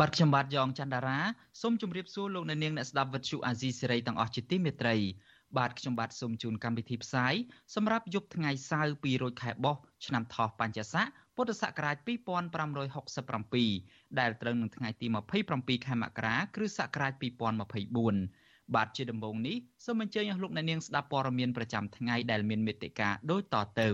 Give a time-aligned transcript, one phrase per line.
[0.00, 1.18] បាទខ្ញុំបាទយ៉ងច័ន្ទដារា
[1.60, 4.96] សូមជម្រាបសួរលោកអ្នកនាងអ្នកស្ដាប់វិទ្យុអាស៊ីសេរីទាំងអស់ជាទីមេត្រី
[5.58, 7.34] បាទខ្ញុំបាទសូមជូនកម្មវិធីផ្សាយ
[7.74, 15.06] សម្រាប់យប់ថ្ងៃសៅរ៍2រោចខែបោះឆ្នាំថោះបញ្ញស័កពុទ្ធសករាជ2567ដែលត្រូវនឹងថ្ងៃទី
[15.46, 17.12] 27ខែមករាគ្រិស្តសករាជ
[17.94, 23.90] 2024បាទជាដំបូងនេះសូមអញ្ជើញអស់លោកអ្នកនាងស្ដាប់ព័ត៌មានប្រចាំថ្ងៃដែលមានមេត្តាដូចតទៅ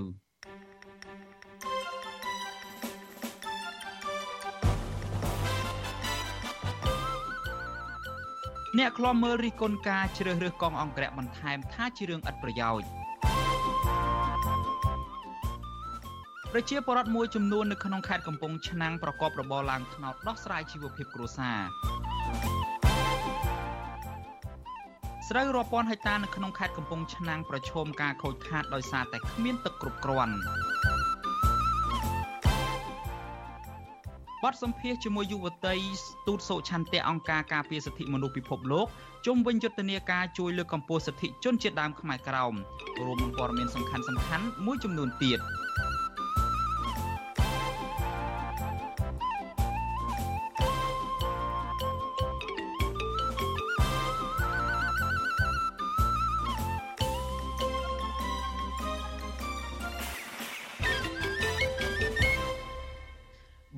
[8.77, 12.89] អ្នកខ្លំមើលរិះគន់ការជ្រើសរើសកងអង្គរៈបន្ថែមថាជារឿងឥតប្រយោជន៍
[16.53, 21.61] ប្រជាពលរដ្ឋមួយចំនួននៅក្នុងខេត្តកំពង់ឆ្នាំងប្រកបរបរឡើងថ្នោតដោះស្រាយជីវភាពគ្រួសារ
[25.29, 30.35] ស្រូវរាប់ពាន់ហិកតានៅក្នុងខេត្តកំពង់ឆ្នាំងប្រឈមការខូចខាតដោយសារតែគ្មានទឹកគ្រប់គ្រាន់
[34.45, 38.87] បទសម្ភាសជាមួយយុវតីស្ទូតសុឆន្ទៈអង្គការការពារសិទ្ធិមនុស្សពិភពលោក
[39.27, 42.55] ជុំវិញយុទ្ធនាការជួយលើកកម្ពស់សិទ្ធិជនជាតិដើមខ្មែរក្រោម
[43.05, 45.39] រួមនឹងព័ត៌មានសំខាន់ៗមួយចំនួនទៀត។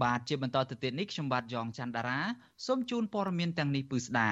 [0.03, 2.21] បាទជាបន្តទៅទៀតនេះខ្ញុំបាទយ៉ងច័ន្ទដារា
[2.67, 4.29] សូមជូនព័ត៌មានទាំងនេះពឺស្ដា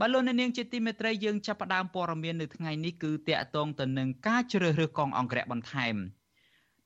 [0.00, 5.96] បាទលោកអ្នកនាងជាទីមេត្រីយើងចាប់ផ្ដើមព័ត៌មាននៅថ្ងៃនេះគឺតាក់ទងទៅនឹងការជ្រើសរើសកងអង្គរៈបន្ថែម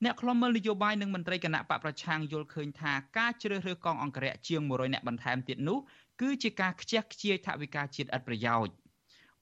[0.03, 5.77] អ្នកខ្លំមើលនយោបាយនិងមន្ត្រីគណៈបកប្រឆាំងយល់ឃើញថាការជ្រើសរើសកងអង្គរៈជាង100អ្នកបន្ថែមទៀតនោះ
[6.21, 8.73] គឺជាការខ្ជះខ្ជាយថវិកាជាតិឥតប្រយោជន៍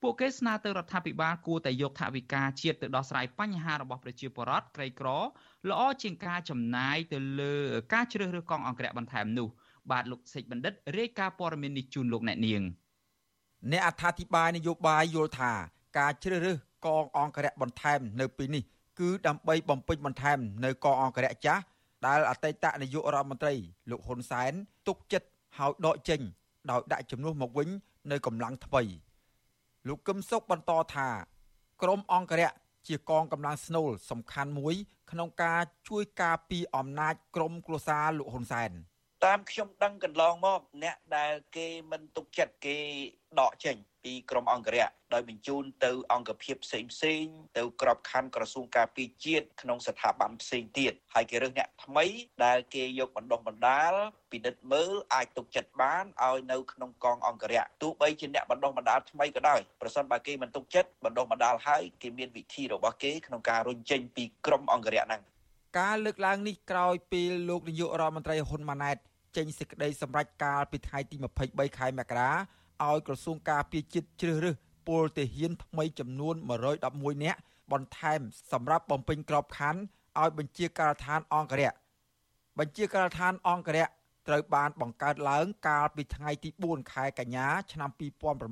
[0.02, 5.08] ពួកគេស្នើទៅរដ្ឋាភិបាលគួរតែយកថវិកាជាតិទៅដោះស្រាយបញ្ហារបស់ប្រជាពលរដ្ឋក្រីក្រ
[5.70, 7.54] ល្អជាងការចំណាយទៅលើ
[7.94, 9.48] ការជ្រើសរើសកងអង្គរៈបន្ថែមនោះ
[9.90, 12.62] បាទលោកសេចបណ្ឌិតរាយការណ៍ព័ត៌មាននេះជូនលោកអ្នកនាង
[13.72, 15.52] អ្នកអត្ថាធិប្បាយនយោបាយយល់ថា
[15.98, 18.62] ការជ្រើសរើសកងអង្គរៈបន្ថែមនៅពេលនេះ
[19.00, 21.62] គឺដើម្បីបំពេញបន្ថែមនៅកងអង្គរៈចាស់
[22.06, 23.54] ដែលអតីតនាយករដ្ឋមន្ត្រី
[23.90, 24.52] លោកហ៊ុនសែន
[24.88, 25.28] ទុកចិត្ត
[25.58, 26.20] ហើយដកចេញ
[26.70, 27.68] ដោយដាក់ជំនួសមកវិញ
[28.10, 28.82] នៅកម្លាំងថ្មី
[29.88, 31.08] លោកកឹមសុខបន្តថា
[31.82, 32.50] ក្រមអង្គរៈ
[32.86, 34.74] ជាកងកម្លាំងស្នូលសំខាន់មួយ
[35.10, 38.70] ក្នុងការជួយការពីអំណាចក្រមគ្រួសារលោកហ៊ុនសែន
[39.26, 42.78] តាមខ្ញុំដឹងកន្លងមកអ្នកដែលគេមិនទុកចិត្តគេ
[43.40, 47.24] ដកចេញពីក្រមអង្គរៈដោយបញ្ជូនទៅអង្គភាពផ្សេងផ្សេង
[47.58, 52.06] ទៅក្របខ័ណ្ឌក្រសួងការពារជាតិក្នុងស្ថាប័នផ្សេងទៀតហើយគេរើសអ្នកថ្មី
[52.44, 53.92] ដែលគេយកបណ្ដុះបណ្ដាល
[54.32, 65.22] ពិនិត្យមើលអាចទុកចិត្តបានឲ្យនៅក្នុងកងអង្គរៈទោះបីជាអ្នកបណ្ដុះបណ្ដាលថ្មីក៏ដោយប្រសិនបើគេមិនទុកចិត្តបណ្ដុះបណ្ដាលហើយគេមានវិធីរបស់គេក្នុងការរុញចេញពីក្រមអង្គរៈហ្នឹង
[65.76, 68.96] ការលើកឡើងនេះក្រោយពេលលោកនាយករដ្ឋមន្ត្រីហ៊ុនម៉ាណែត
[69.36, 72.30] ចេញសេចក្តីសម្រេចការពីថ្ងៃទី23ខែមករា
[72.86, 74.54] ឲ្យក្រសួងការពារជាតិជ្រើសរើស
[74.88, 76.34] ពលទាហានថ្មីចំនួន
[76.84, 77.40] 111នាក់
[77.72, 78.20] បន្ថែម
[78.52, 79.80] សម្រាប់បំពេញក្របខ័ណ្ឌ
[80.20, 81.72] ឲ្យបញ្ជាការដ្ឋានអង្គរៈ
[82.58, 83.86] បញ្ជាការដ្ឋានអង្គរៈ
[84.28, 87.90] ត្រូវបានបង្កើតឡើងកាលពីថ្ងៃទី4ខែកញ្ញាឆ្នាំ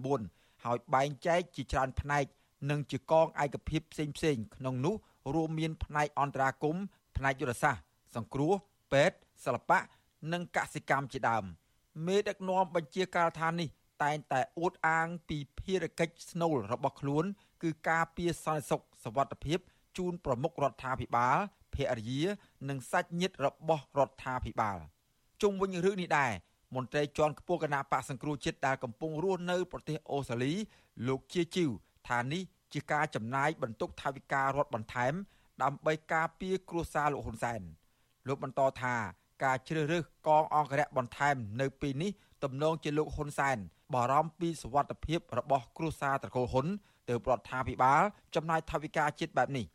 [0.03, 2.25] 2009ហើយបែងចែកជាច្រើនផ្នែក
[2.71, 4.95] និងជាកងឯកភាពផ្សេងផ្សេងក្នុងនោះ
[5.35, 6.77] រួមមានផ្នែកអន្តរាគម
[7.18, 7.84] ផ្នែកយុទ្ធសាស្ត្រ
[8.16, 8.54] សង្គ្រោះ
[8.92, 9.80] ពេទ្យសិល្បៈ
[10.34, 11.44] និងកសិកម្មជាដើម
[12.08, 13.70] មេដឹកនាំបញ្ជាការដ្ឋាននេះ
[14.04, 17.26] តែងតែអួតអាងពីភារកិច្ចស្នូលរបស់ខ្លួន
[17.64, 19.60] គឺការពារសន្តិសុខសวัสดิភាព
[19.98, 21.38] ជូនប្រមុខរដ្ឋាភិបាល
[21.74, 22.24] ភរិយា
[22.70, 24.78] និងសាច់ញាតិរបស់រដ្ឋាភិបាល
[25.42, 26.32] ជុំវិញរឿងនេះដែរ
[26.76, 30.54] មន្ត្រីជាន់ខ្ពស់គណៈបកសង្គ្រោះជាតិដែលកំពុងរស់នៅប្រទេសអូស្ត្រាលី
[31.08, 31.70] លោកជាជីវ
[32.10, 35.14] ថានេះជាការចំណាយបន្ទុកថវិការដ្ឋបន្ថែម
[35.63, 37.61] ដើម្បីការពារគ្រួសារលោកហ៊ុនសែន
[38.29, 38.95] លោកបន្តថា
[39.45, 42.11] ការជ្រើសរើសកងអង្គរៈបន្ថែមនៅពេលនេះ
[42.45, 43.57] ទំនងជាលោកហ៊ុនសែន
[43.95, 46.67] បារម្ភពីសុវត្ថិភាពរបស់គ្រួសារត្រកូលហ៊ុន
[47.09, 48.03] ទើបរដ្ឋាភិបាល
[48.35, 49.67] ចំណាយថវិកាជាតិបែបនេះ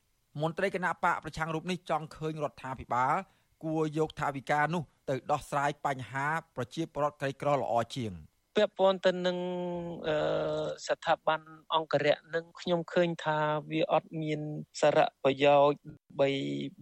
[0.42, 3.14] មន្ត្រីគណៈបកប្រឆាំងរូបនេះចង់ឃើញរដ្ឋាភិបាល
[3.64, 8.14] គួរយកថវិកានោះទៅដោះស្រាយបញ្ហាប្រជាពលរដ្ឋក្រីក្រល្អជាង
[8.56, 9.38] ពាក់ព័ន្ធទៅនឹង
[10.88, 11.42] ស្ថាប័ន
[11.76, 13.38] អង្គរៈនឹងខ្ញុំឃើញថា
[13.72, 14.42] វាអត់មាន
[14.82, 15.82] សារៈប្រយោជន៍
[16.20, 16.30] បី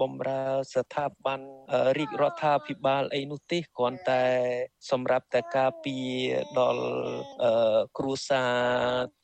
[0.01, 0.44] បំរើ
[0.75, 1.39] ស្ថាប័ន
[1.98, 4.24] រាជរដ្ឋាភិបាលអីនោះទេគ្រាន់តែ
[4.92, 6.10] សម្រាប់តែការពារ
[6.60, 6.86] ដល់
[7.98, 8.56] គ្រួសារ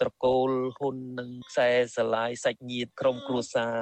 [0.01, 3.75] ត្រកូលហ៊ុននិងខ្សែស្រឡាយសាច់ញាតិក្រុមគ្រួសារ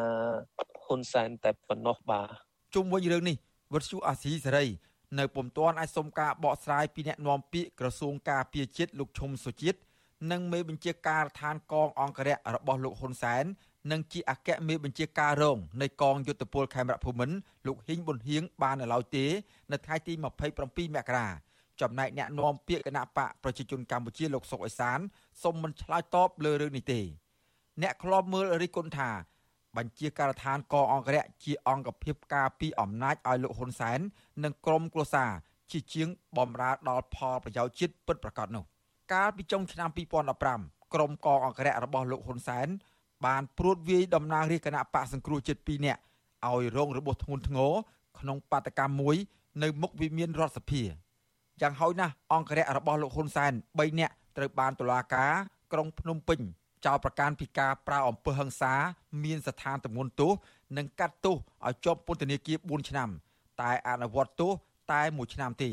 [0.86, 2.30] ហ៊ុនសែនតែប៉ុណ្ណោះបាទ
[2.76, 3.38] ជុំវិញរឿងនេះ
[3.74, 4.66] វត្តជូអាស៊ីសេរី
[5.20, 9.80] នៅពុំទាន់អាចសុំការបកស្រាយពីអ្នកនាំពាក្យក្រសួងការពារជាតិលោកឈុំសុជាតិ
[10.32, 13.44] និងមេបញ្ជាការឋានកងអង្គរៈរបស់លោកហ៊ុនសែន
[13.92, 17.36] និងជាអគ្គមេបញ្ជាការរងនៃកងយុទ្ធពលខេមរៈភូមិន្ទ
[17.68, 19.26] លោកហ៊ីងប៊ុនហៀងបាននៅឡើយទេ
[19.72, 20.24] នៅថ្ងៃទី27
[20.96, 21.28] មករា
[21.82, 25.00] ចំណែកអ្នកនាំពាក្យគណៈបកប្រជាជនកម្ពុជាលោកសុកអេសាន
[25.44, 27.02] សូមមិនឆ្លើយតបលើរឿងនេះទេ
[27.82, 29.10] អ្នកខ្លោបមើលរិះគន់ថា
[29.78, 34.00] បញ្ជាការដ្ឋានកងអង្គរៈជាអង្គភាពការពីអំណាចឲ្យលោកហ៊ុនសែន
[34.44, 35.32] និងក្រុមគ្រួសារ
[35.72, 38.64] ជាជាងបំរើដល់ផលប្រយោជន៍ជាតិពិតប្រាកដនោះ
[39.14, 39.90] កាលពីចុងឆ្នាំ
[40.42, 42.68] 2015ក្រុមកងអង្គរៈរបស់លោកហ៊ុនសែន
[43.26, 46.00] បានព្រួតវាយតំណាងរាជគណៈបកសង្គ្រោះជាតិ2នាក់
[46.48, 47.74] ឲ្យរងរបួសធ្ងន់ធ្ងរ
[48.20, 49.16] ក្នុងបាតកម្មមួយ
[49.64, 50.84] នៅមុខវិមានរដ្ឋសភា
[51.62, 55.32] យ៉ាងហោចណាស់អង្គរៈរបស់លោកហ៊ុនសែន3នាក់ត្រូវបានតុលាការ
[55.74, 56.40] ក្រុងភ្នំពេញ
[56.86, 58.74] ចោទប្រកាន់ពីការប្រើអំពើហិង្សា
[59.24, 60.32] មានស្ថានទម្ងន់ទោស
[60.78, 61.36] និងកាត់ទោស
[61.68, 63.10] ឲ្យជាប់ពន្ធនាគារ4ឆ្នាំ
[63.62, 64.52] តែអនុវត្តទោស
[64.92, 65.70] តែ1ឆ្នាំទេ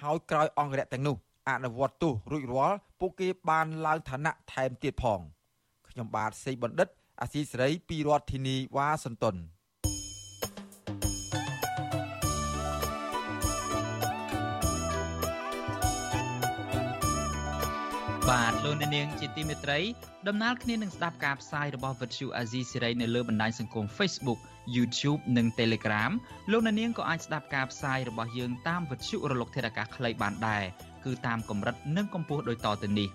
[0.00, 1.16] ហើយក្រោយអង្គរៈទាំងនោះ
[1.48, 5.20] អនុវត្តទោសរួចរាល់ពួកគេបានឡើងឋានៈថែមទៀតផង
[5.88, 6.88] ខ្ញុំបាទសេកបណ្ឌិត
[7.20, 9.36] អាស៊ីសេរីពីរដ្ឋធានីវ៉ាស៊ីនតោន
[18.34, 19.78] បាទលោកអ្នកនាងជាទីមេត្រី
[20.28, 24.38] ដំណើរគ្នានឹងស្ដាប់ការផ្សាយរបស់វិទ្យុអាស៊ីសេរីនៅលើបណ្ដាញសង្គម Facebook
[24.76, 26.10] YouTube និង Telegram
[26.50, 30.64] លោកអ្នកនាងក៏អាចស្ដាប់ការផ្សាយរបស់យើងតាមវិទ្យុរលកធាតុអាកាសខ្លីបានដែរ
[31.04, 33.08] គឺតាមកម្រិតនិងកម្ពស់ដូចតទៅនេះ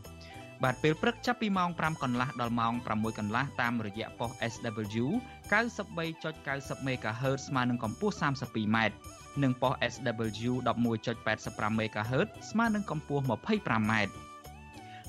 [0.63, 5.05] បាទពេលព្រឹកចាប់ពីម៉ោង5កន្លះដល់ម៉ោង6កន្លះតាមរយៈប៉ុស SW
[5.51, 8.77] 93.90 MHz ស្មើនឹងកម្ពស់ 32m
[9.43, 13.93] និងប៉ុស SW 11.85 MHz ស្មើនឹងកម្ពស់ 25m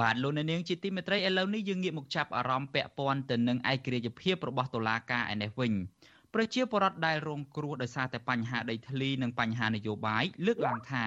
[0.00, 5.72] បាទលោកអ្នកនាងជាទីមេត្រីឥឡូវនេះយើងងាកមកចាប់អារម្មណ៍ពាក់ព័ន្ធទៅនឹងឯករាជ្យភាពរបស់តុលាការឯនេះវិញ
[6.34, 11.04] ប្រជាពលរដ្ឋដែលរងគ្រោះដោយសារតែបញ្ហាដីធ្លីនិងបញ្ហានយោបាយលើកឡើងថា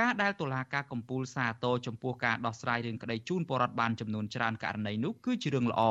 [0.00, 5.82] ការដែលតុលាការកំពូលសាទរចំពោះការដោះស្រាយរឿងក្តីជូនពលរដ្ឋបានចំនួនច្រើនករណីនោះគឺជារឿងល្អ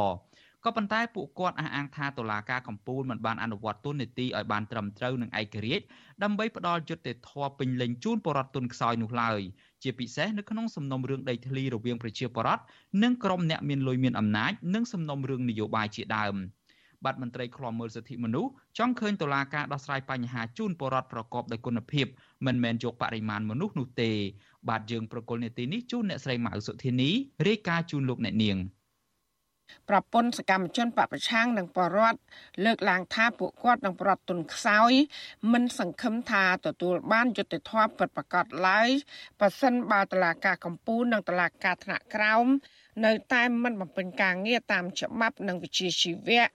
[0.66, 5.86] ក៏ប៉ុន្តែពួកគាត់អះអាងថាតុលាការកំពូលមិនបានអនុវត្តទូនីតិឲ្យបានត្រឹមត្រូវនិងឯករាជ្យ
[6.24, 9.42] ដើម្បីផ្ដល់យុត្តិធម៌ពេញលេញជូនពលរដ្ឋទុនខ្សោយនោះឡើយ
[9.84, 12.64] ជាពិសេសនៅក្នុងសំណុំរឿងដីធ្លីរវាងប្រជាពលរដ្ឋ
[13.04, 16.36] និងក្រុមអ្នកមានលុយមានអំណាចនិងសំណុំរឿងនយោបាយជាដើម
[17.06, 22.06] បាទមន្ត្រីឃ្លាំមើលសិទ្ធិមនុស្សចង់ឃើញតុលាការដោះស្រាយបញ្ហាជូនពលរដ្ឋប្រកបដោយគុណភាព
[22.46, 24.12] មិនមែនយកបរិមាណមនុស្សនោះទេ
[24.70, 27.10] បាទយើងប្រកុលនេតិនេះជូនអ្នកស្រីម៉ៅសុធានី
[27.48, 28.58] រាយការណ៍ជូនលោកអ្នកនាង
[29.90, 32.20] ប្រពន្ធសកម្មជនបពប្រឆាំងនិងបរដ្ឋ
[32.66, 34.92] លើកឡើងថាពួកគាត់នឹងប្រត់ទុនខ្សោយ
[35.54, 38.90] មិនសង្ឃឹមថាទទួលបានយុត្តិធម៌ពិតប្រាកដឡើយ
[39.40, 42.48] ប៉ះសិនបើតឡាការកម្ពុជានិងតឡាការថ្នាក់ក្រោម
[43.06, 46.46] នៅតែមិនបំពេញការងារតាមច្បាប់និងវិជ្ជាជីវៈ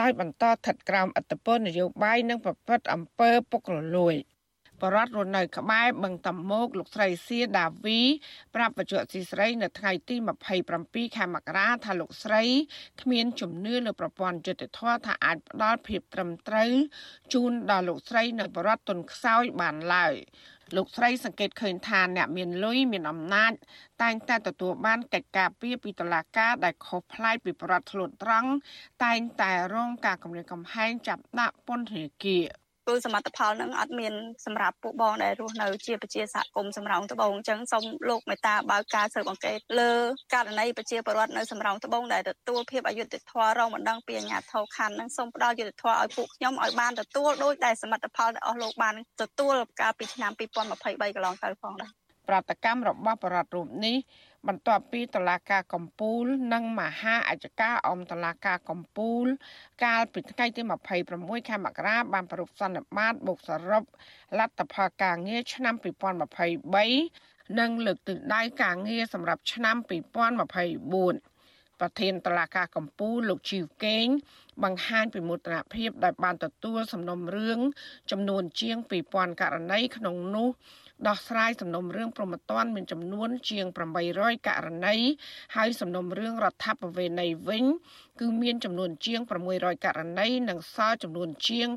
[0.00, 4.16] ដោយបន្តស្ថិតក្រោមអធិបតេយ្យនយោបាយនិងប្រព្រឹត្តអំពើពុករលួយ
[4.82, 8.00] បរដ្ឋរស់នៅក្បែរបឹងតំមោកលោកស្រីសៀដាវី
[8.54, 10.16] ប្រាប់បច្ចុប្បន្នស៊ីស្រីនៅថ្ងៃទី
[10.66, 12.42] 27ខែមករាថាលោកស្រី
[13.02, 16.72] គ្មានជំនឿលើប្រព័ន្ធយុត្តិធម៌ថាអាចផ្ដល់ភាពត្រឹមត្រូវ
[17.32, 20.14] ជូនដល់លោកស្រីនៅបរដ្ឋទុនខ្សោយបានឡើយ
[20.76, 23.52] លោកស្រីសង្កេតឃើញថាអ្នកមានលុយមានអំណាច
[24.02, 28.50] តែងតែទទួលបានកិច្ចការពីពីតុលាការដែលខុសប្លែកពីប្រដ្ឋធ្លុតត្រង់
[29.04, 34.14] តែងតែរងការគំរាមកំហែងចាប់ដាក់ពន្ធនាគារ គឺសមិទ្ធផលនឹងអត់មាន
[34.44, 39.92] សម្រាប់ពួកបងដែលរស់នៅជាប្រជាសហគមន៍សំរោងត្បូងអញ្ចឹងសូមលោកមេត្តាបើកការស៊ើបអង្កេតលើ
[40.34, 51.92] ករណីប្រជាពលរដ្ឋនៅសំរោងត្បូងដែលទទួលភាពអយុត្តិធម៌រងបណ្ដឹងពីអាជ្ញាធរខណ្ឌនឹងសូមផ្ដល់យុត្តិធម៌ឲ្យពួកខ្ញុំឲ្យបានទទួលដោយដែលសមិទ្ធផលដែលអស់លោកបានទទួលកាលពីឆ្នាំ2023កន្លងទៅផងដែរ
[52.28, 53.96] ប្រតិកម្មរបស់បរដ្ឋរូបនេះ
[54.48, 59.26] បន្ទាប់ពីតឡាការកំពូល និងមហាអជ្ជការអមតឡាការកំពូល
[59.84, 60.62] កាលពីថ្ងៃទី
[61.06, 63.82] 26ខែមករាបានប្រពសន្និបាតបុកសរុប
[64.38, 65.74] លទ្ធផលការងារឆ្នាំ
[66.66, 74.06] 2023និងលើកទិសដៅការងារសម្រាប់ឆ្នាំ2024ប្រធានតឡាការកម្ពុជាលោកជីវកេង
[74.64, 77.58] បង្ហាញពីមោទនភាពដែលបានទទួលសំណុំរឿង
[78.10, 78.76] ចំនួនជាង
[79.10, 80.48] 2000ករណីក្នុងនោះ
[81.08, 83.66] ដោះស្រាយសំណុំរឿងប្រមត្តនមានចំនួន ជាង
[84.06, 84.96] 800ករណី
[85.56, 87.64] ហើយសំណុំរឿងរដ្ឋបវេណីវិញ
[88.20, 89.20] គឺមានចំនួនជាង
[89.52, 91.68] 600ករណីនិងសល់ចំនួនជាង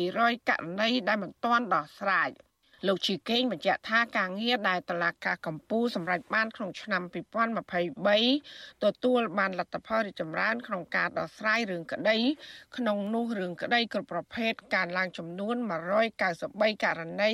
[0.00, 2.30] 800ករណីដែលមិនទាន់ដោះស្រាយ។
[2.86, 7.02] លោកជីកេងបញ្ជាក់ថាការងារដែលតឡាការកម្ពុជាសម្រេចបានក្នុងឆ្នាំ
[7.88, 12.16] 2023ទទួលបានលទ្ធផលរីកចម្រើនក្នុងការដោះស្រាយរឿងក្តី
[12.76, 15.56] ក្នុងនោះរឿងក្តីគ្រប់ប្រភេទការឡើងចំនួន
[16.20, 17.32] 193ករណី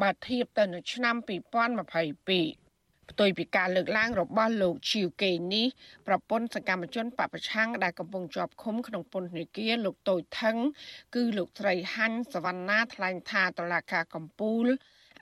[0.00, 2.67] បើធៀបទៅនឹងឆ្នាំ2022
[3.10, 5.66] ផ្ទុយពីការលើកឡើងរបស់លោកឈីវកេនេះ
[6.06, 10.56] ប្រពន្ធសកម្មជនបពប្រឆាំងដែលកំពុងជាប់ឃុំក្នុងពន្ធនាគារលោកតូចថង
[11.14, 14.66] គឺលោកស្រីហាញ់សវណ្ណាថ្លែងថាតឡាការកំពូល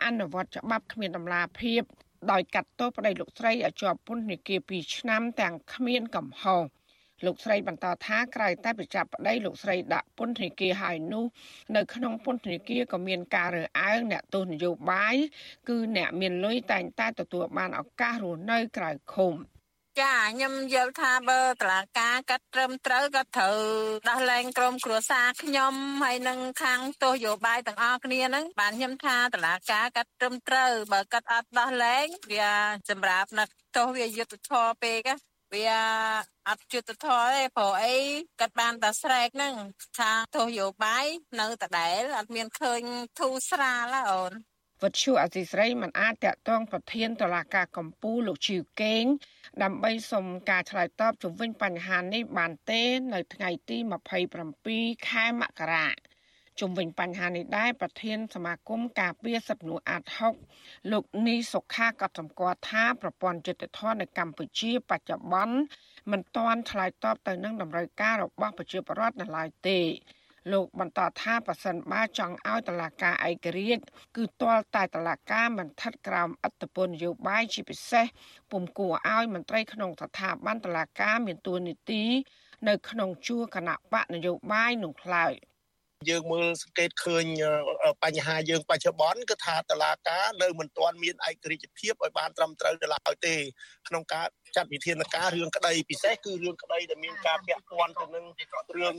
[0.04, 1.82] អនុវត្តច្បាប់គ្មានដំណាភាព
[2.30, 6.62] ដោយកាត់ទោសប្តីលោកស្រីឲ្យជាប់ពន្ធនាគារ2ឆ្នាំទាំងគ្មានកំហុស
[7.25, 11.25] លោកស្រីបន្តថាក្រៅតែប្រចាប់ប្តីលោកស្រីដាក់ពន្ធនាគារហើយនោះ
[11.76, 15.16] នៅក្នុងពន្ធនាគារក៏មានការរើអើងអ្នកទោសនយោបាយ
[15.68, 19.35] គឺអ្នកមានលុយតែងតែទទួលបានឱកាសរស់នៅក្រៅឃុំ
[20.00, 23.58] ចាខ្ញុំយល់ថាបើតឡាការកាត់ត្រឹមត្រូវក៏ត្រូវ
[24.08, 32.52] ដោះលែងក្រុមគ្រួសារខ្ញុំហើយនឹងខាងទោសយោបាយទាំងអស់គ្នាហ្នឹងបានខ្ញុំថាតឡាការកាត់ត្រឹមត្រូវបើកាត់អត់ដោះលែងវា
[32.90, 35.08] សម្រាប់នឹកទោសវាយុទ្ធធរពេក
[35.56, 35.80] វា
[36.48, 37.96] អត់យុទ្ធធរទេព្រោះអី
[38.40, 39.54] គាត់បានតែស្រែកហ្នឹង
[39.98, 41.06] ថាទោសយោបាយ
[41.40, 42.82] នៅដដែលអត់មានឃើញ
[43.20, 44.32] ធូរស្រាលអូន
[44.82, 49.04] វត្តឈូអសីស្រីមិនអាចតាក់ទងប្រធានតឡាការកម្ពុជាលោកជីវកេង
[49.62, 52.82] ដើម្បីសុំការឆ្លើយតបជុំវិញបញ្ហានេះបានទេ
[53.14, 53.78] នៅថ្ងៃទី
[54.42, 55.88] 27ខែមករា
[56.60, 60.02] ជុំវិញបញ្ហានេះដែរប្រធានសមាគមការពារសិទ្ធិមនុស្សអាត
[60.48, 65.56] 6លោកនីសុខាក៏សម្គាល់ថាប្រព័ន្ធយុតិធម៌នៅកម្ពុជាបច្ចុប្បន្ន
[66.12, 69.80] មិនទាន់ឆ្លើយតបទៅនឹងតម្រូវការរបស់ប្រជាពលរដ្ឋនៅឡើយទេ
[70.52, 73.82] លោកបន្តថាប៉ះសិនបាចង់ឲ្យតឡាការឯករាជ្យ
[74.16, 78.06] គឺទាល់តែតឡាការមិនស្ថិតក្រោមអត្តពលនយោបាយជាពិសេស
[78.50, 82.04] ពុំគួរឲ្យមន្ត្រីក្នុងស្ថាប័នតឡាការមានទួនាទី
[82.68, 85.34] នៅក្នុងជួរគណៈបកនយោបាយនោះឡើយ។
[86.10, 87.25] យើងមើលសង្កេតឃើញ
[88.04, 93.34] បញ្ហាយើងបច្ចុប្បន្នគឺថាតឡាការនៅមិនទាន់មានឯករាជ្យភាពឲ្យបានត្រឹមត្រូវទៅឡើយទេ
[93.88, 98.25] ក្នុងការចាត់វិធានការរឿងក្តីពិសេសគឺរឿងក្តីដែលមានការពាក់ព័ន្ធទៅនឹង
[98.76, 98.96] រឿង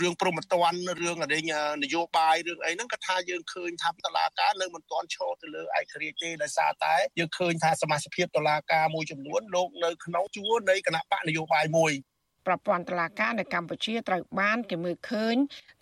[0.00, 1.40] រឿងប្រមត្តនរឿងអី
[1.84, 11.92] នយោបាយរឿងអីហ្នឹងក៏ថាយើងឃើញថាតឡាការនៅមិនទាន់ឈរទៅលើឯករាជ្យទេដោយសារតែយើងឃើញថាសមាជិកតឡាការមួយចំនួនលោកនៅក្នុងជួរនៃគណៈបកនយោបាយមួយ
[12.46, 15.36] ប្រព័ន្ធតុលាការនៅកម្ពុជាត្រូវបានគេមើលឃើញ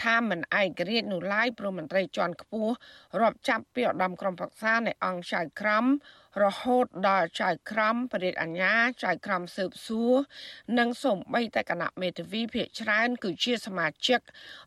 [0.04, 2.74] ថាមិនឯករាជ្យនោះឡើយព្រមន្ត្រីជាន់ខ្ពស់
[3.20, 5.86] រាប់ចាប់ពីឧត្តមក្រុមប្រឹក្សានៃអង្គចៅក្រម
[6.44, 10.14] រហូតដល់ចៅក្រមបរិយាអញ្ញាចៅក្រមស៊ើបសួរ
[10.78, 14.20] និងសូម្បីតែគណៈមេធាវីភាគច្រើនគឺជាសមាជិក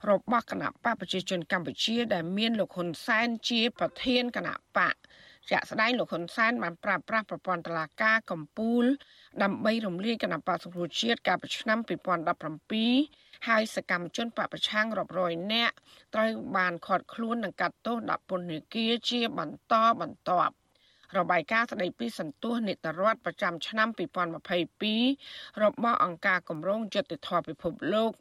[0.09, 4.95] របស់គណៈបកប្រជាជនកម្ពុជា ដែលមានលោកហ៊ុនសែនជាប្រធានគណៈបក
[5.49, 8.87] ជាក់ស្ដែងលោកហ៊ុនសែនបានប្រើប្រាស់ប្រព័ន្ធតុលាការកម្ពុជា
[9.43, 11.79] ដើម្បីរំលាយគណៈបកសង្គ្រោះជាតិកាលពីឆ្នាំ
[12.63, 15.75] 2017ហើយសកម្មជនបពប្រឆាំងរាប់រយនាក់
[16.15, 20.53] ត្រូវបានឃាត់ខ្លួននិងកាត់ទោសដាក់ពន្ធនាគារជាបន្តបន្ទាប់
[21.17, 23.87] របាយការណ៍ស្ដីពីសន្ទុះនីតិរដ្ឋប្រចាំឆ្នាំ
[24.75, 28.11] 2022របស់អង្គការគម្រោងយុត្តិធម៌ពិភពលោក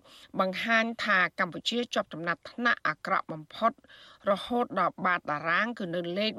[0.41, 3.73] បង្ហាញថាកម្ពុជាជាប់ចំណាត់ថ្នាក់អាក្រក់បំផុត
[4.31, 6.33] រហូតដល់បាតតារាងគឺនៅលេខ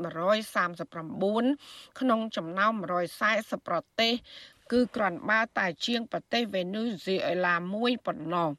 [0.76, 2.74] 139ក្នុងចំណោម
[3.22, 4.14] 140ប្រទេស
[4.72, 8.50] គឺគ្រាន់បើតែជាងប្រទេសវេណេស៊ុយអេឡាមួយប៉ុណ្ណោះ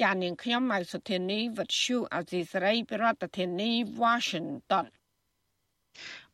[0.00, 3.06] ចាននាងខ្ញុំម៉ៅសុធានីវិទ្យុអេស៊ីសរ៉ៃប្រ
[3.38, 4.86] ធានាធិបតី Washington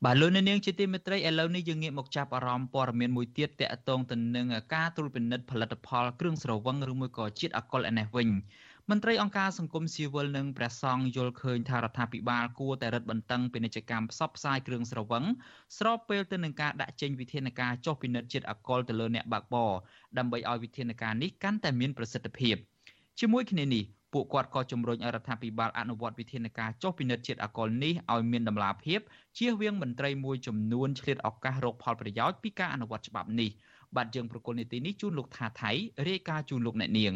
[0.04, 8.28] បាទលោកនាងជាទីមេត្រីឥឡូវនេះយើងងាកមកចាប់អារម្មណ៍ព័ត៌មានមួយទៀតតកតងទៅនឹងការត្រួតពិនិត្យផលិតផលគ្រឿងស្រវឹងឬមួយក៏ជាតិអាល់កុលឯនេះវិញ
[8.90, 15.24] មន្ត្រីអង្គការសង្គមស៊ីវិលនិងព្រះសង្ឃយល់ឃើញថារដ្ឋាភិបាលគួរតែរឹតបន្តឹងពាណិជ្ជកម្មផ្សព្វផ្សាយគ្រឿងស្រវឹង
[15.78, 19.72] ស្របពេលទៅនឹងការដាក់ចេញវិធានការចុះពិនិត្យជាតិអាល់កុលទៅលើអ្នកបើកបរ
[20.18, 22.56] ដើម្បីឲ្យវិធានការនេះកាន់តែមានប្រសិទ្ធភាព
[23.20, 29.00] ជាមួយគ្នានេះ ពួកគាត់ក៏ជំរុញឲ្យរដ្ឋាភិបាលអនុវត្តវិធានការចុះពិនិត្យជាតិអាល់កុលនេះឲ្យមានតម្លាភាព
[29.38, 33.50] ជៀសវាងមន្ត្រីមួយចំនួនឆ្លៀតឱកាសរកផលប្រយោជន៍ពីការអនុវត្តច្បាប់នេះ
[33.96, 35.72] បាទយើងប្រកុលនីតិនេះជូនលោកថាថៃ
[36.08, 37.14] រាយការណ៍ជូនលោកអ្នកនាង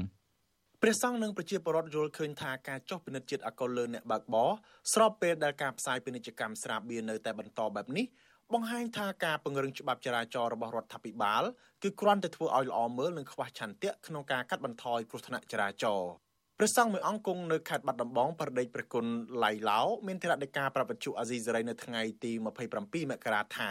[0.83, 4.51] ព្រះសង្ឃនិងប្រជាពលរដ្ឋយល់ឃើញថាការចុះពិនិត្យជាតិអាល់កុលលើអ្នកបើកបរ
[4.93, 8.07] ស្របពេលដែលការផ្សាយពាណិជ្ជកម្មស្រាបៀរនៅតែបន្តបែបនេះ
[8.53, 11.43] បង្ហាញថាការពង្រឹងច្បាប់ចរាចរណ៍របស់រដ្ឋាភិបាល
[11.83, 16.11] គឺគ្រាន់តែធ្វើឲ្យល្អមើលនិងខ្វះឆន្ទៈក្នុងការកាត់បន្ថយគ្រោះថ្នាក់ចរាចរណ៍
[16.59, 19.05] ព្រះសង្ឃមួយអង្គគង់នៅខេត្តបាត់ដំបងប្រដេកព្រះគុណ
[19.45, 23.71] ឡៃឡោមានធរណីការប្រពន្ធអាស៊ីសេរីនៅថ្ងៃទី27មករាថា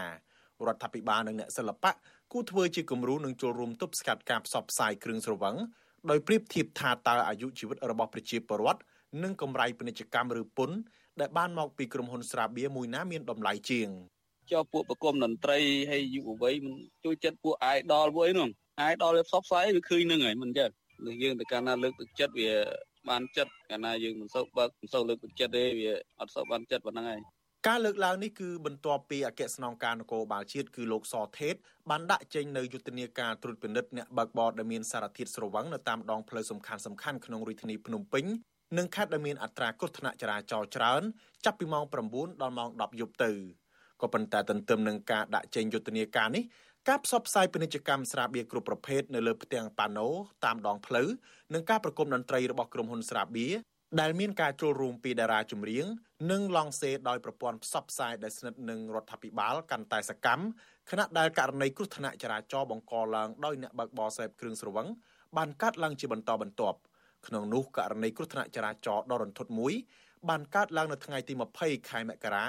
[0.68, 1.92] រដ្ឋាភិបាលនិងអ្នកសិល្បៈ
[2.34, 5.56] គូធ្វើជាគំរូនឹងចូលរួមទប់ស្កាត់ការផ្សព្វផ្សាយគ្រឿងស្រវឹង
[6.10, 8.82] ដោយប្រៀបធៀបថាតើអាយុជីវិតរបស់ប្រជាពលរដ្ឋ
[9.24, 10.78] និងកម្រៃពាណិជ្ជកម្មឬពន្ធ
[11.20, 13.88] ដែលបានមកពីក្រុមហ៊ុនស្រាបៀរមួយណាមានតម្លៃជាង
[14.52, 15.58] ចុះពួកប្រគំតន្ត្រី
[15.90, 16.74] ហើយយុវវ័យមិន
[17.04, 18.50] ជួយចិត្តពួក idol ពួកអីនោះ
[18.92, 20.70] idol វាផ្សព្វផ្សាយវាឃើញនឹងហើយមិនចឹង
[21.24, 22.52] យើងទៅកាលណាលើកទឹកចិត្តវា
[23.10, 27.22] បានចិត្តកាលណាយើងមិនសូវបើកមិនសូវលើកទឹកចិត្តទេវាអត់សូវបានចិត្តប៉ុណ្ណឹងហើយ
[27.68, 31.56] ការលើកឡើងនេះគឺបន្ទាប់ពីអគ្គស្នងការនគរបាលជាតិគឺលោកសថេត
[31.90, 38.26] បានដាក់ចេញនៅយុទ្ធនាការត្រួតពិនិត្យអ្នកបើកបរដែលមានសារធាតុស្រវឹងនៅតាមដងផ្លូវសំខាន់សំខាន់ក្នុងរាជធានីភ្នំពេញ
[38.78, 41.02] និងខេត្តដែលមានអត្រាគ្រោះថ្នាក់ចរាចរណ៍ច្រើន
[41.46, 41.84] ចាប់ពីម៉ោង
[42.14, 43.32] 9ដល់ម៉ោង10យប់ទៅ
[44.02, 46.44] ក៏ប៉ុន្តែទន្ទឹមនឹងការដាក់ចេញយុទ្ធនាការនេះ
[46.90, 50.08] ការផ្សព្វផ្សាយពាណិជ្ជកម្មស្រាបៀរគ្រប់ប្រភេទនៅលើផ្ទាំងប៉ាណូ
[50.46, 51.08] តាមដងផ្លូវ
[51.54, 53.54] និងការប្រគំតន្ត្រីរបស់ក្រុមហ៊ុនស្រាបៀរ
[54.02, 55.86] ដែលមានការចូលរួមពីតារាចម្រៀង
[56.32, 60.44] និងឡង់សេដោយប្រព័ន្ធផ្សព្វផ្សាយដែលស្និទ្ធនឹងរដ្ឋាភិបាលកាន់តែសកម្ម
[60.90, 64.88] ខណៈដែលករណីគ្រោះថ្នាក់ចរាចរណ៍បង្កឡើងដោយអ្នកបើកបរសេពគ្រឿងស្រវឹង
[65.38, 66.78] បានកាត់ឡើងជាបន្តបន្ទាប់
[67.28, 69.74] ក្នុងនោះករណីគ្រោះថ្នាក់ចរាចរណ៍ដ៏រន្ធត់មួយ
[70.30, 72.46] បានកើតឡើងនៅថ្ងៃទី20ខែមករា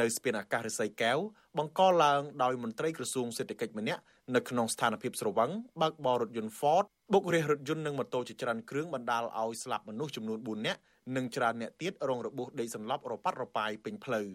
[0.00, 1.18] នៅស្ពានអាកាសរិស័យកែវ
[1.58, 4.02] បង្កឡើងដោយមន្ត្រីក្រសួងសេដ្ឋកិច្ចម្នាក់
[4.34, 10.80] នៅក្នុងស្ថានភាពស្រវឹងបើកបររថយន្ត Ford បុករះរថយន្តនិងម៉ូតូជាច្រើនគ្រឿងបណ្ដាលឲ្យស្លាប់មនុស្សចំនួន4នាក់
[11.16, 14.28] និងច្រើនអ្នកទៀតរងរបួសដេកសន្លប់រប៉ាត់រប៉ាយពេញផ្លូវ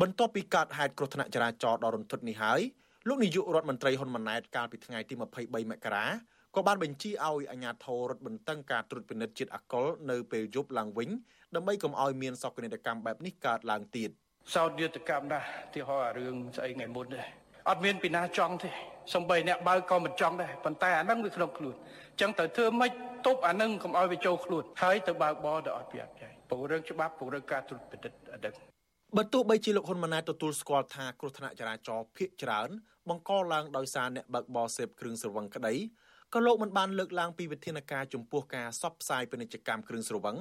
[0.00, 2.60] បន្ទាប់ពីកើតហេតុគ្រោះថ្នាក់ចរាចរណ៍ដ៏រន្ធត់នេះហើយ
[3.08, 6.06] លោកនាយករដ្ឋមន្ត្រីហ៊ុនម៉ាណែតកាលពីថ្ងៃទី23មករា
[6.54, 11.08] ក៏បានបញ្ជាឲ្យអាជ្ញាធររដ្ឋបន្តឹងការត្រួតពិនិត្យជាតិអាល់កុលនៅពេលយប់ឡើងវិញ
[11.54, 14.10] ដើម្បីកុំឲ្យមានសកម្មកម្មបែបនេះកើតឡើងទៀត។
[14.54, 17.22] សោតយុទ្ធកម្មណាស់ទីហោអារឿងស្អីថ្ងៃមុនទេ
[17.68, 18.70] អត់មានពីណាចង់ទេ
[19.14, 21.74] សំបីអ្នកបើក៏មិនចង់ដែរប៉ុន្តែអានឹងវាក្នុងខ្លួន
[22.10, 22.92] អញ្ចឹងត្រូវធ្វើម៉េច
[23.26, 28.54] ទប់អានឹងកុំឲ្យវាចូលខ្លួនហើយទៅបើកបរទៅឲ្យប្រយ័ត្នប្រយែងពង្រឹងច្បាប់ពង្រឹងការត្រួតពិនិត្យអានឹង
[29.16, 32.68] បើទោះបីជាលោកហ៊ុនម៉ាណែតទទួលស្គាល់ថាគ្រោះថ្នាក់ចរាចរណ៍ភាគច្រើន
[33.08, 35.74] បង្កឡើងដោយសារអ្នកបើកបរសេពគ្រឿងស្រវឹងក្តី
[36.34, 40.36] ក៏លោកមិនបានលើកឡើងពីវិធានការចំពោះការសបផ្សាយពាណិជ្ជកម្មគ្រឿងស្រវឹង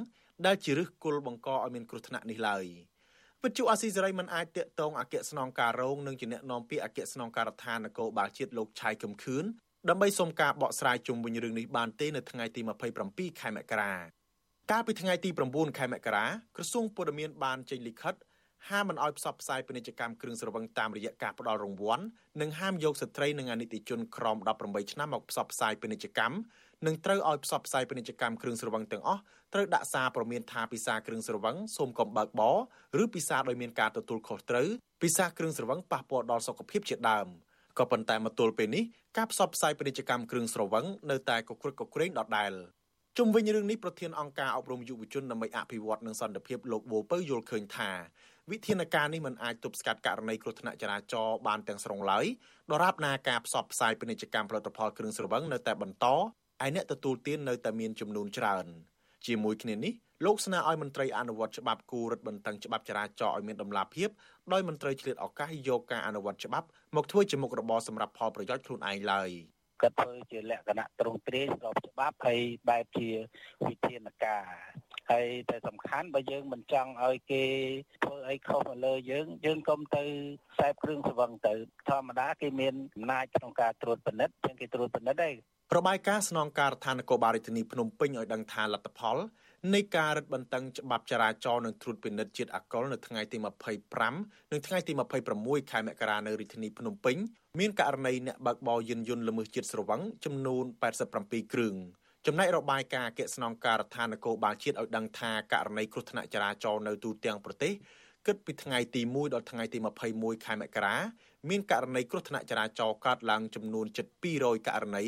[0.45, 2.65] ដែលជាឫសគល់បង្កឲ្យមានគ្រោះថ្នាក់នេះឡើយ។
[3.45, 9.43] វិទ្យុអាស៊ីសេរីមិនអាចតាកតងអគ្គស្នងការរងនិងជាអ្នកនាំពាក្យអគ្គស្នងការដ្ឋាននគរបាលជាតិលោកឆៃកំខឿន
[9.89, 12.61] ដើម្បីសុំការបកស្រាយជុំវិញរឿងនេះបានទេនៅថ្ងៃទី
[12.99, 13.93] 27ខែមករា
[14.71, 18.15] កាលពីថ្ងៃទី9ខែមករាក្រសួងពលរដ្ឋមានបានចេញលិខិត
[18.69, 22.03] ហាមមិនឲ្យផ្សព្វផ្សាយពាណិជ្ជកម្មគ្រឿងស្រវឹងតាមរយៈការផ្ដល់រង្វាន់
[22.41, 26.35] និងហាមយកស្ត្រីនិងអនិច្ចជនក្រោម18ឆ្នាំមកផ្សព្វផ្សាយពាណិជ្ជកម្ម
[26.85, 29.21] និងត្រូវឲ្យផ្សព្វផ្សាយពាណិជ្ជកម្មគ្រឿងស្រវឹងទាំងអស់
[29.53, 34.67] ត្រូវដាក់សារព្រមានថាពិសាគ្រឿងស្រវឹងសូមកុំបើកបរឬពិសាដោយមានការទទួលខុសត្រូវ
[35.01, 37.27] ពិសាគ្រឿងស្រវឹងប៉ះពាល់ដល់សុខភាពជាដើម
[37.79, 38.83] ក៏ប៉ុន្តែមកទល់ពេលនេះ
[39.17, 42.51] ការផ្សព្វផ្សាយពាណិជ្ជកម្មគ្រឿងស្រវឹងនៅតែកក្រឹកកក្រែងដដែល
[43.17, 47.91] ជុំវិញរឿងនេះប្រធានអង្គការអប់រំយុវជនដើម្បីអភិវឌ្ឍនិងសន្តិភាពលោកវូពៅយល់ឃើញថា
[48.51, 52.25] វិធានការនេះមិនអាចទប់ស្កាត់ករណីគ្រោះថ្នាក់ចរាចរណ៍បានទាំងស្រុងឡើយ
[52.71, 56.05] ដរាបណាការផ្សព្វផ្សាយពាណិជ្ជកម្មផលិតផលគ្រឿងស្រវឹងនៅតែបន្ត
[56.65, 58.65] ឯអ្នកទទួលទាននៅតែមានចំនួនច្រើន
[59.25, 59.93] ជាមួយគ្នានេះ
[60.25, 64.09] លោកស្នើឲ្យមន្ត្រីអនុវត្តច្បាប់គូរឹតបន្តឹងច្បាប់ចរាចរណ៍ឲ្យមានដំណាភាព
[64.53, 69.29] ដោយមន្ត្រីឆ្លៀតឱកាសយកការអនុវត្តច្បាប់មកធ្វើជាមុខរបរសម្រាប់ផលប្រយោជន៍ខ្លួនឯងឡើយ
[69.81, 72.39] គាត់ធ្វើជាលក្ខណៈត្រង់ត្រេងស្របច្បាប់ហើយ
[72.69, 73.09] បែបជា
[73.67, 74.43] វិធានការ
[75.11, 77.43] ហើយតែសំខាន់បើយើងមិនចង់ឲ្យគេ
[78.03, 80.03] ធ្វើអីខុសមកលើយើងយើងកុំទៅ
[80.53, 81.53] ខ្សែគ្រឿងស្វឹងទៅ
[81.89, 85.35] ធម្មតាគេមានអំណាចក្នុងការត្រួតពិនិត្យជាងគេត្រួតពិនិត្យឯង
[85.75, 89.17] របាយការណ៍ស្នងការដ្ឋាននគរបាលរាជធានីភ្នំពេញឲ្យដឹងថាលទ្ធផល
[89.73, 93.37] នៃការរឹតបន្តឹងច្បាប់ចរាចរណ៍និងត្រួតពិនិត្យជាតិអាល់កុលនៅថ្ងៃទី
[93.95, 94.93] 25និងថ្ងៃទី
[95.33, 97.15] 26ខែមករានៅរាជធានីភ្នំពេញ
[97.59, 100.65] មានករណីអ្នកបើកបរយានយន្តល្មើសជាតិស្រវឹងចំនួន
[101.07, 101.75] 87គ្រឿង
[102.25, 107.73] ចំណែករបាយការណ៍អគ្គស្នងការដ្ឋាននគរបាលជាតិឲ្យដឹងថាករណីគ្រោះថ្នាក់ចរាចរណ៍នៅទូទាំងប្រទេស
[108.25, 109.77] គិតពីថ្ងៃទី1ដល់ថ្ងៃទី
[110.11, 110.95] 21ខែមករា
[111.49, 114.05] មានករណីគ្រោះថ្នាក់ចរាចរណ៍កើតឡើងចំនួនជិត
[114.37, 115.05] 200ករណី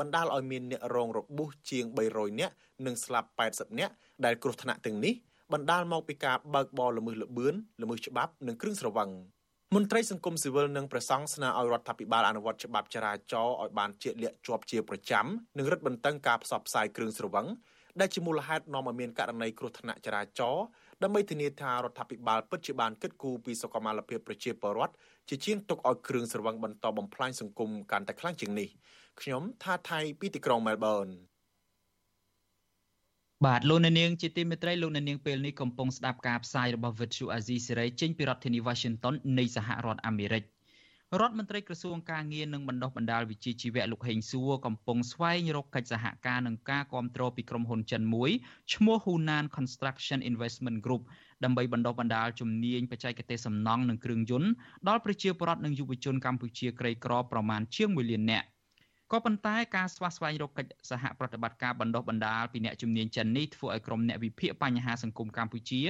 [0.00, 2.54] បណ្ដាលឲ្យមានអ្នករងរបួសជាង300នាក់
[2.86, 3.92] និងស្លាប់80នាក់
[4.24, 5.14] ដែលគ្រោះថ្នាក់ទាំងនេះ
[5.52, 9.10] បណ្ដាលមកពីការបើកបរល្មើសល្បឿនល្មើសច្បាប់និងគ្រឿងស្រវឹង
[9.74, 15.26] មន្ត្រីសង្គមស៊ីវិលនិងប្រសង់ស្នើឲ្យរដ្ឋាភិបាលអនុវត្តច្បាប់ចរាចរណ៍ឲ្យបានជាក់លាក់ជាប់ជាប្រចាំ
[15.58, 17.46] និងរឹតបន្តឹងការផ្សព្វផ្សាយគ្រឿងស្រវឹង
[18.00, 20.64] ដែលជាមូលហេតុនាំឲ្យមានករណីគ្រោះថ្នាក់ចរាចរណ៍
[21.02, 24.94] ដើម្បីធានាថារដ្ឋាភិបាលពិតជាបានគិតគូរពីសុខុមាលភាពប្រជាពលរដ្ឋ
[25.28, 28.68] ជាជាងទុកឲ្យគ្រឿងស្រវឹងបន្តបំផ្លាញសង្គមកាន់តែខ្លាំងជាងនេះ
[29.22, 31.06] ខ្ញុំថាថៃពីទីក្រុងមែលប៊ន
[33.46, 40.44] បាទលោកអ្នកនាងជាទីមេត្រីលោកអ្នកនាងពេលនេះកំពុងស្ដាប់ការផ្សាយរបស់ Vuthu Azizi Serai ចេញពីរដ្ឋធានី Washington នៃសហរដ្ឋអាមេរិក
[41.20, 48.30] រដ្ឋមន្ត្រីក្រសួងការងារនិងបណ្ដុះបណ្ដាលវិជ្ជាជីវៈលោកហេងសួរកំពុងស្វែងរកកិច្ចសហការនឹងការគ្រប់គ្រងពីក្រុមហ៊ុនចិនមួយ
[48.74, 51.02] ឈ្មោះ Hunan Construction Investment Group
[51.44, 54.50] ដើម្បីបណ្ដុះបណ្ដាលជំនាញបច្ចេកទេសសំណង់និងគ្រឿងយន្ត
[54.88, 58.48] ដល់ប្រជាពលរដ្ឋនិងយុវជនកម្ពុជាក្រីក្រប្រមាណជាង1លាននាក់
[59.12, 65.82] ក៏ប៉ុន្តែការស្វះស្វែងរកកិច្ចសហប្រតិបត្តិការបណ្ដុះបណ្ដាលពីអ្នកជំនាញចិននេះធ្វើឲ្យក្រុមអ្នកវិភាគបញ្ហាសង្គមកម្ពុជា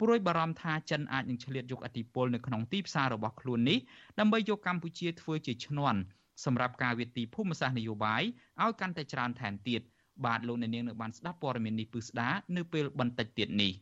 [0.00, 3.78] ព្រួយបារម្ភថាចិនអាចនឹងឆ្លៀតយកអធិបុលនៅក្នុងទីផ្សាររបស់ខ្លួននេះ
[4.18, 6.00] ដើម្បីយកកម្ពុជាធ្វើជាឈ្នន់
[6.44, 8.22] សម្រាប់ការវិទីភូមិសាស្ត្រនយោបាយ
[8.62, 9.80] ឲ្យកាន់តែច្រើនថែមទៀត
[10.24, 13.72] បាទលោកអ្នកនាងនៅបានស្ដាប់ព័ត៌មាននេះពឹស្ដានៅពេលបន្តិចទៀតនេះ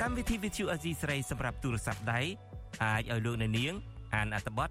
[0.00, 2.20] កម្មវិធី Vithu Azizi ស្រីសម្រាប់ទូរស័ព្ទដៃ
[2.82, 3.74] អាចឲ្យលោកអ្នកនាង
[4.14, 4.70] អានអត្ថបទ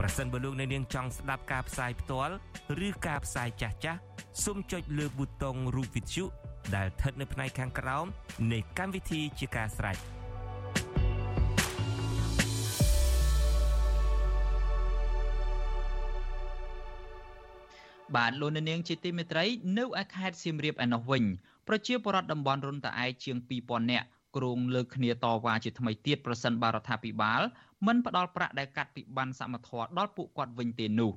[0.00, 2.34] ប្រសិនបើលោកអ្នកនាងចង់ស្ដាប់ការផ្សាយផ្ទាល់
[2.86, 4.00] ឬការផ្សាយចាស់ចាស់
[4.44, 6.24] សូមចុចលើប៊ូតុងរូប Vithu
[6.74, 8.06] ដែលស្ថិតនៅផ្នែកខាងក្រោម
[8.52, 9.98] នៃកម្មវិធីជាការស្រេច។
[18.16, 19.44] បាទលោកនាងជាទីមេត្រី
[19.78, 21.24] នៅឯខេត្តសៀមរាបឯណោះវិញ
[21.68, 27.42] ប្រជាពលរដ្ឋតំបន់រុនតាឯកជាង2000នាក់គ្រងលើកគ្នាតវ៉ាជាថ្មីទៀតប្រសិនបារដ្ឋាភិបាល
[27.86, 31.12] មិនផ្ដល់ប្រាក់ដែលកាត់ពីបានសមត្ថភាពដល់ពួកគាត់វិញទេនោះ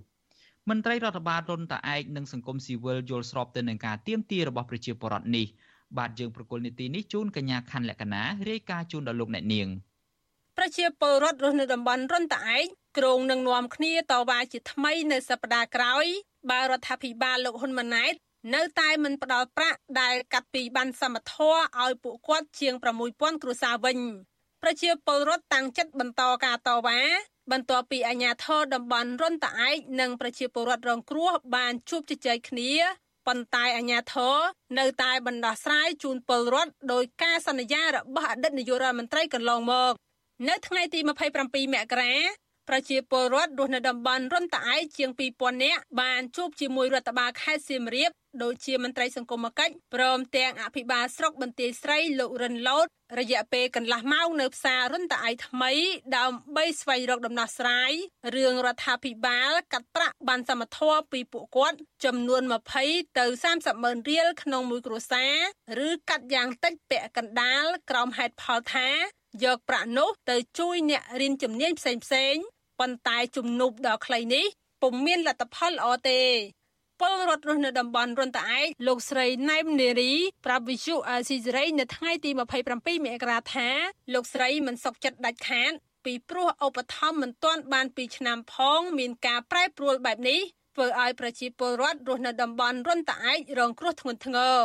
[0.69, 5.45] មន្ត្រីរដ្ឋបាលរុនតាឯកនិងសង្គមស៊ីវិលយល់ស្របទៅនឹងការទៀមទារបស់ប្រជាពលរដ្ឋនេះ
[5.97, 9.67] បាទយើងប្រកុលនីតិនេះជូនកញ្ញាខណ្ឌលក្ខណារាយការណ៍ជូនដល់លោកអ្នកនាង
[10.57, 12.65] ប្រជាពលរដ្ឋរស់នៅតំបន់រុនតាឯក
[12.97, 16.05] គ្រងនឹងនាំគ្នាតវ៉ាជាថ្មីនៅសប្តាហ៍ក្រោយ
[16.51, 18.13] បើរដ្ឋាភិបាលលោកហ៊ុនម៉ាណែត
[18.55, 21.51] នៅតែមិនផ្ដល់ប្រាក់ដែលកាត់ពីបានសមត្ថៈ
[21.81, 22.73] ឲ្យពួកគាត់ជាង
[23.09, 23.97] 6000គ្រួសារវិញ
[24.67, 26.99] ប្រជាពលរដ្ឋតាំងចិត្តបន្តការតវ៉ា
[27.51, 32.71] បន្ទាប់ពីអាជ្ញាធរតំបន់រុនតាឯកនិងប្រជាពលរដ្ឋរងគ្រោះបានជួបជជែកគ្នា
[33.27, 34.37] ប៉ុន្តែអាជ្ញាធរ
[34.79, 39.93] នៅតែបណ្ដោះស្រាយជូនពលរដ្ឋដោយការសន្យារបស់អតីតនាយករដ្ឋមន្ត្រីកន្លងមក
[40.49, 42.13] នៅថ្ងៃទី27មករា
[42.69, 48.11] ប្រជាពលរដ្ឋរស់នៅតំបន់រុនតាឯកជាង2000នាក់បានជួបជាមួយរដ្ឋបាលខេត្តសៀមរាប
[48.43, 52.87] ដូចជាមន្ត្រីសង្គមគិច្ចព្រមទាំងអភិបាលស្រុកបន្ទាយស្រីលោករិនឡូត
[53.19, 55.71] រយៈពេលកន្លះម៉ោងនៅផ្សាររុនតាឯកថ្មី
[56.17, 57.91] ដើម្បីស្វែងរកដំណោះស្រាយ
[58.35, 62.41] រឿងរដ្ឋាភិបាលកាត់ប្រាក់បានសមត្ថភាពពីពួកគាត់ចំនួន
[62.79, 63.25] 20ទៅ
[63.55, 65.25] 30ម៉ឺនរៀលក្នុងមួយគ្រួសា
[65.77, 68.89] រឬកាត់យ៉ាងតិចពាក់កណ្ដាលក្រោមហេតុផលថា
[69.43, 74.45] យកប្រាក់នោះទៅជួយអ្នករៀនជំនាញផ្សេងៗ ប៉ុន្តែជំនួបដ៏ខ្លីនេះ
[74.81, 76.21] ពុំមានលទ្ធផលល្អទេ
[77.01, 80.13] ពលរដ្ឋរស់នៅតំបន់រុនតាឯកលោកស្រីណែមនារី
[80.45, 82.39] ប្រាប់វិទ្យុអាស៊ីសេរីនៅថ្ងៃទី27
[83.05, 83.69] មករាថា
[84.13, 85.71] លោកស្រីមិនសុខចិត្តដាច់ខាត
[86.05, 90.39] ពីព្រោះឧបត្ថម្ភមិនទាន់បានពីឆ្នាំផង មានការប្រែប្រួលបែបនេះ
[90.75, 94.57] ធ្វើឲ្យប្រជាពលរដ្ឋរស់នៅតំបន់រុនតាឯករងគ្រោះធ្ងន់ធ្ងរ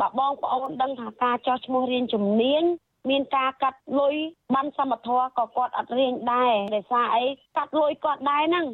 [0.00, 2.64] បើបងប្អូនដឹងថាការចោះឈ្មោះរៀនជំនាញ
[3.10, 4.14] មានការកាត់លុយ
[4.54, 7.24] បានសមត្ថៈក៏គាត់អត់រៀងដែរដោយសារអី
[7.56, 8.66] កាត់លុយគាត់ដែរហ្នឹង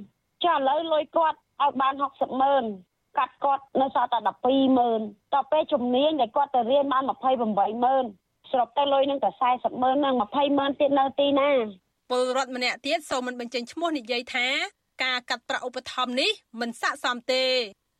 [0.45, 2.65] ចុះឥឡូវលុយគាត់ឲ្យបាន60ម៉ឺន
[3.19, 8.05] កាត់គាត់នៅសល់តែ12ម៉ឺនតទៅពេលជំនាញដែលគាត់ទៅរៀនបាន28ម៉ឺន
[8.51, 11.51] ស្របទៅលុយនឹងតែ40ម៉ឺននឹង20ម៉ឺនទៀតនៅទីណា
[12.11, 14.47] ពលរដ្ឋម្នាក់ទៀតសូមមិនបញ្ចេញឈ្មោះនិយាយថា
[15.05, 17.45] ការកាត់ប្រាក់ឧបត្ថម្ភនេះមិនស័ក្តិសមទេ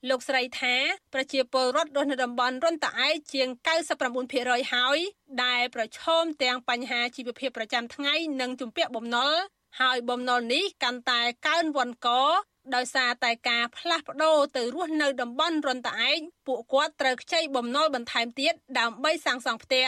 [0.09, 0.75] លោកស្រីថា
[1.15, 3.49] ប្រជាពលរដ្ឋរស់នៅតំបន់រុនតាឯកជាង
[4.11, 4.99] 99%ហើយ
[5.45, 9.33] ដែលប្រឈមទាំងបញ្ហាជីវភាពប្រចាំថ្ងៃនិងជំពាក់បំណុល
[9.81, 12.09] ហើយបំណុលនេះកាន់តែកើនវ័នក
[12.75, 19.87] ដោយសារតែការផ្លាស់ប្ដូរទៅរស់នៅតំបន់រុនតាឯកពួកគាត់ត្រូវខ្ចីបំណុលបន្ថែមទៀតដើម្បីសាងសង់ផ្ទះ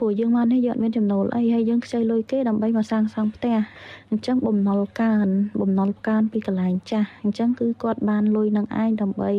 [0.00, 3.56] ពួកយើងមកនេះយើងអត់មានចំណូលអីហើយយើងខ្ចីលុយគេដើម្បីមកសាងសង់ផ្ទះ
[4.10, 5.28] អញ្ចឹងបំណុលកើន
[5.60, 9.32] បំណុលកើនពីកន្លែងចាស់អញ្ចឹងគឺគាត់បានលុយនឹងឯងដើម្បី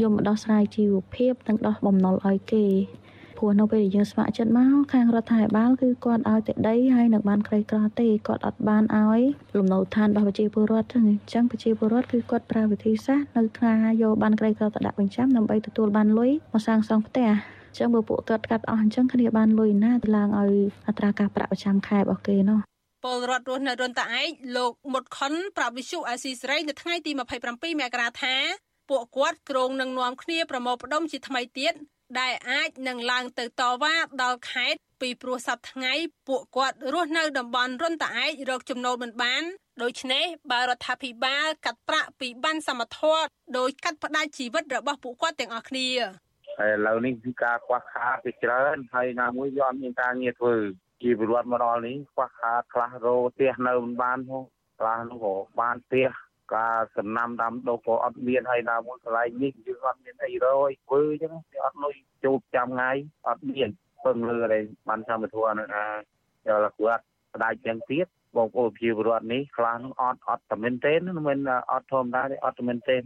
[0.00, 2.64] យកមកដោះស្រាយជីវភាពនិងដោះបំណុលឲ្យគេ
[3.38, 9.20] ព្រោះនៅពេលដែលយើងស្ម័គ្រចិត្តមកខាងរដ្ឋាភិបាលគឺគាត់ឲ្យតែដីហើយនៅបានក្រីក្រទេគាត់អត់បានឲ្យ
[9.56, 17.30] លំនៅឋានរបស់ប្រជាពលរដ្ឋទេអញ្ចឹងប្រជាពលរដ្ឋគឺគាត់ប្រើវិធីសាស្ត្រនៅថាយកបានក្រីក្រទៅដាក់បញ្ចាំដើម្បីទទួលបានលុយមកសាងសង់ផ្ទះ
[17.78, 20.54] ចឹងបើពួកគាត់កាត់អស់អញ្ចឹងគ្នាបានលុយណាទៅឡើងឲ្យ
[20.88, 22.60] អត្រាការប្រាក់ប្រចាំខែរបស់គេនោះ
[23.04, 28.34] ពលរដ្ឋរស់នៅរុនតាឯកលោកមុតខុនប្រាប់វិសុអាស៊ីសេរីនៅថ្ងៃទី27មករាថា
[28.90, 31.74] ពួកគាត់គ្រងនឹងនាំគ្នាប្រមូលផ្ដុំជាថ្មីទៀត
[32.20, 35.92] ដែលអាចនឹងឡើងទៅតវ៉ាដល់ខេត្តពីព្រោះសប្តាហ៍ថ្ងៃ
[36.28, 39.42] ពួកគាត់រស់នៅតំបន់រុនតាឯករកចំណូលមិនបាន
[39.82, 43.24] ដូច្នេះបើរដ្ឋាភិបាលកាត់ប្រាក់ពីបានសមត្ថភាព
[43.58, 45.88] ដោយកាត់ផ្តាច់ជីវិតរបស់ពួកគាត់ទាំងអស់គ្នា
[46.58, 50.56] ហើយឥឡូវនេះគឺការខ្វះខាតពីច្រើនហើយណាមួយវាអត់មានការងារធ្វើ
[51.02, 54.44] ជីវរដ្ឋមកដល់នេះខ្វះខាតខ្លះរោផ្ទះនៅមិនបានផង
[54.78, 56.08] ខ្លះនោះក៏បានផ្ទះ
[56.56, 62.90] ការសំណាំដាំដុះក៏អត់មានហើយណាមួយកន្លែងនេះយើងអត់មានអីរយធ្វើអញ្ចឹងវាអត់លុយជួបចាំថ្ងៃ
[63.28, 63.68] អត់មាន
[64.04, 65.86] ពឹងលើអីបានសមធម៌នឹងអា
[66.48, 70.92] យកគាត់ផ្ដាច់ទាំងទៀតបងប្អូនប្រជាពលរដ្ឋនេះខ្លះនឹងអត់អត់តែមែនទេ
[71.28, 71.38] មិន
[71.72, 72.96] អត់ធម្មតាទេអត់តែមែនទេ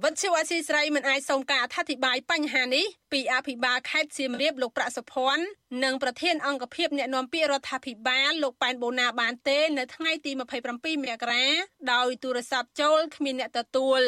[0.00, 5.44] វិទ្យុអស៊ីស្រីមិនអាចសូមការអធិប្បាយបញ្ហានេះពីអភិបាលខេត្តសៀមរាបលោកប្រាក់សុភ័ណ្ឌ
[5.84, 11.46] និងប្រធានអង្គភិបអ្នកណែនាំពាក្យរដ្ឋាភិបាលលោកប៉ែនបូណាបានទេនៅថ្ងៃទី27មករា
[11.92, 14.02] ដោយទូរស័ព្ទចូលគ្មានអ្នកទទួល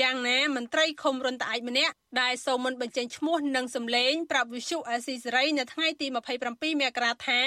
[0.00, 6.06] យ៉ាងណាមន្ត្រីឃុំរុនតាឯកម្នាក់ដែលសូមមិនបញ្ចេញឈ្មោះនិងសម្លេងប្រាប់វិសុអស៊ីសេរីនៅថ្ងៃទី
[6.44, 7.42] 27មករាថា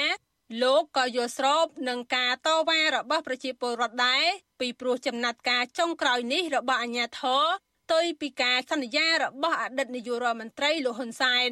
[0.59, 4.23] លោកក៏យល់ស្របនឹងការតវ៉ារបស់ប្រជាពលរដ្ឋដែរ
[4.59, 7.43] ពីព្រោះចំណាត់ការចុងក្រោយនេះរបស់អាជ្ញាធរ
[7.85, 11.51] ផ្ទុយពីការសន្យារបស់អតីតនាយករដ្ឋមន្ត្រីលោកហ៊ុនសែន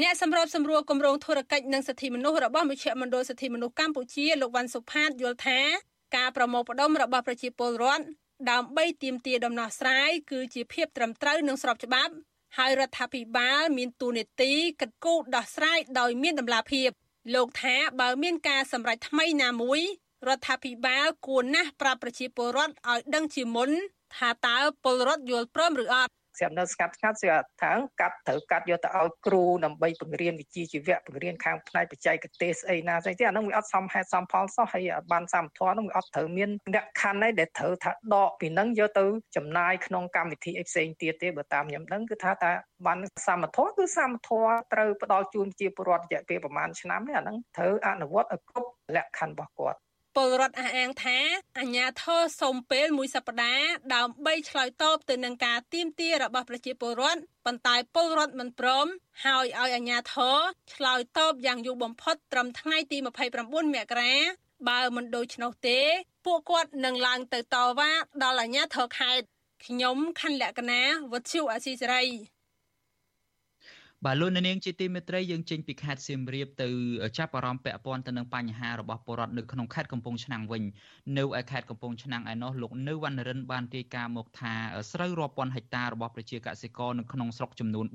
[0.00, 5.60] អ្នកសម្របសម្រួលគម្រោងធុរកិច្ចនិងសិទ្ធិមនុស្សរបស់មជ្ឈមណ្ឌលសិទ្ធិមនុស្សកម្ពុជាលោកវ៉ាន់សុផាតយល់ថា
[6.16, 8.04] ការប្រមូលផ្ដុំរបស់ប្រជាពលរដ្ឋ
[8.50, 12.12] ដើម្បីទាមទារដំណោះស្រាយគឺជាភាពត្រឹមត្រូវនិងស្របច្បាប់
[12.58, 16.90] ហើយរដ្ឋាភិបាលមានទូនាទីកិត្តគូដោះស្រាយដោយមានតម្លាភាព
[17.34, 19.80] លោកថាបើមានការសម្រេចថ្មីណាមួយ
[20.28, 23.70] រដ្ឋាភិបាលគួរណាស់ប្រាប់ប្រជាពលរដ្ឋឲ្យដឹងជាមុន
[24.16, 39.04] ថាតើពលរដ្ឋយល់ព្រមឬអត់ ស្រាប់នៅស្កាត់ស្ងាត់ស្រាប់ថាកាត់ត្រូវកាត់យកទៅឲ្យគ្រូដើម្បីបង្រៀនវិជ្ជាជីវៈបង្រៀនខាងផ្នែកបច្ចេកទេសស្អីណាស្អីទេអានោះវាអត់សមហេតុសមផលសោះហើយបានសមធម៌នោះវាអត់ត្រូវមានលក្ខខណ្ឌអីដែលត្រូវថាដកពីនឹងយកទៅ
[39.36, 42.52] ចំណាយក្នុងកម្មវិធីអីផ្សេងទៀតទេបើតាមខ្ញុំដឹងគឺថាតា
[42.86, 49.78] បានសមធម៌គឺសមធម៌ត្រូវផ្ដល់ជូនជាពលរដ្ឋរយៈពេលប្រហែលឆ្នាំនេះអាហ្នឹងត្រូវអនុវត្តឲ្យគ្រប់លក្ខខណ្ឌរបស់គាត់
[50.16, 51.18] ពលរដ្ឋអះអាងថា
[51.58, 58.86] អាញាធរសូមពេលមួយសប្តាហ៍ដើម្បីឆ្លើយតបទៅនឹងការទៀមទារបស់ប្រជាពលរដ្ឋប៉ុន្តែពលរដ្ឋមិនព្រម
[59.24, 60.38] ហើយឲ្យអាញាធរ
[60.74, 63.06] ឆ្លើយតបយ៉ាងយូរបំផុតត្រឹមថ្ងៃទី29
[63.74, 64.14] មករា
[64.68, 65.80] បើមិនដូច្នោះទេ
[66.26, 67.90] ពួកគាត់នឹងឡើងទៅតវ៉ា
[68.22, 69.26] ដល់អាញាធរខេត្ត
[69.66, 72.04] ខ្ញុំខណ្ឌលក្ខណាវុទ្ធុអសីសេរី
[74.06, 76.68] បាទលោកនាងជាទីមេត្រីយើងចេញពីខេត្តសៀមរាបទៅ
[77.18, 80.62] ចាប់អារម្មណ៍ពាក់ព័ន្ធទៅនឹងបញ្ហារបស់ពលរដ្ឋនៅក្នុងខេត្តកំពង់ឆ្នាំងវិញ
[81.18, 84.54] នៅឯខេត្តកំពង់ឆ្នាំងឯណោះលោកនៅវណ្ណរិនបានរាយការណ៍មកថា
[84.92, 87.86] ស្រូវរាប់ពាន់ហិកតារបស់ប្រជាកសិករនៅក្នុងស្រុកចំនួន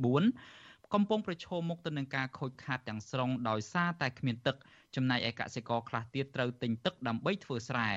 [0.42, 4.56] 4កំពុងប្រឈមមុខទៅនឹងការខូចខាតទាំងស្រុងដោយសារតែគ្មានទឹក
[4.96, 7.92] ចំណែកឯកសិករខ្លះទៀតត្រូវទិញទឹកដើម្បីធ្វើស្រែ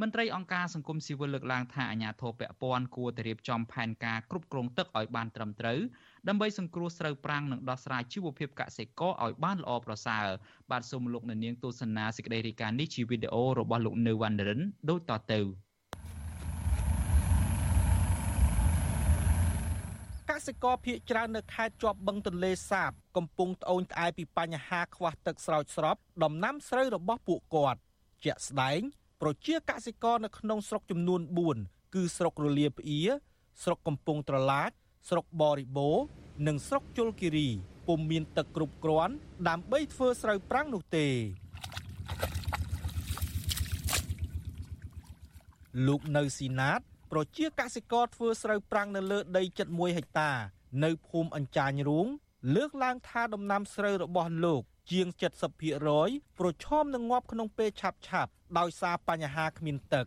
[0.00, 5.80] មន្ត្រីអង្គការសង្គមស៊ីវិលលើកឡើងថាអាជ្ញាធរពាក់ព័ន្ធគួរតែរៀបចំផែនការគ្រប់គ្រងទឹកឲ្យបានត្រឹមត្រូវ
[6.28, 10.26] ដើម្បីសង្គ្រោះស្រូវប្រាំងនិងដោះស្រាយជីវភាពកសិករឲ្យបានល្អប្រសើរ
[10.70, 14.60] បាទសូមលោកអ្នកនាងទស្សនាសេចក្តីរាយការណ៍នេះជាវីដេអូរបស់លោកនៅវណ្ណរិន
[14.90, 15.40] ដូចតទៅ
[20.30, 27.80] កសិករភៀកច្រើននៅខេត្តជាប់បឹងទន្លេសាប កំពុងត្អូញត្អែពីបញ្ហាខ្វះទឹកស្រោចស្រពដំណាំស្រូវរបស់ពួកគាត់
[28.24, 28.80] ជាក់ស្ដែង
[29.22, 31.20] ប្រជាកសិករនៅក្នុងស្រុកចំនួន
[31.58, 33.00] 4គឺស្រុករលាផ្អៀ
[33.62, 34.72] ស្រុកកំពង់ត្រឡាច
[35.08, 35.96] ស្រុកបរិបូរ
[36.46, 37.48] និងស្រុកជលគិរី
[37.88, 39.14] ពុំមានទឹកគ្រប់គ្រាន់
[39.48, 41.06] ដើម្បីធ្វើស្រូវប្រាំងនោះទេ
[45.86, 46.80] លោកនៅស៊ីណាត
[47.12, 50.30] ប្រជាកសិករធ្វើស្រូវប្រាំងនៅលើដីជិត1ហិកតា
[50.84, 52.06] នៅភូមិអញ្ចាញរូង
[52.54, 55.06] លើកឡើងថាដំណាំស្រូវរបស់លោក ជាង
[55.74, 60.06] 70%ប្រឈមនឹងងាប់ក្នុងពេលឆាប់ឆាប់ដោយសារបញ្ហាគ្មានទឹក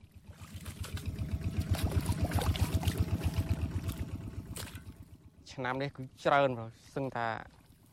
[5.53, 6.49] ឆ្នាំនេះគឺច្រើន
[6.95, 7.27] សឹងថា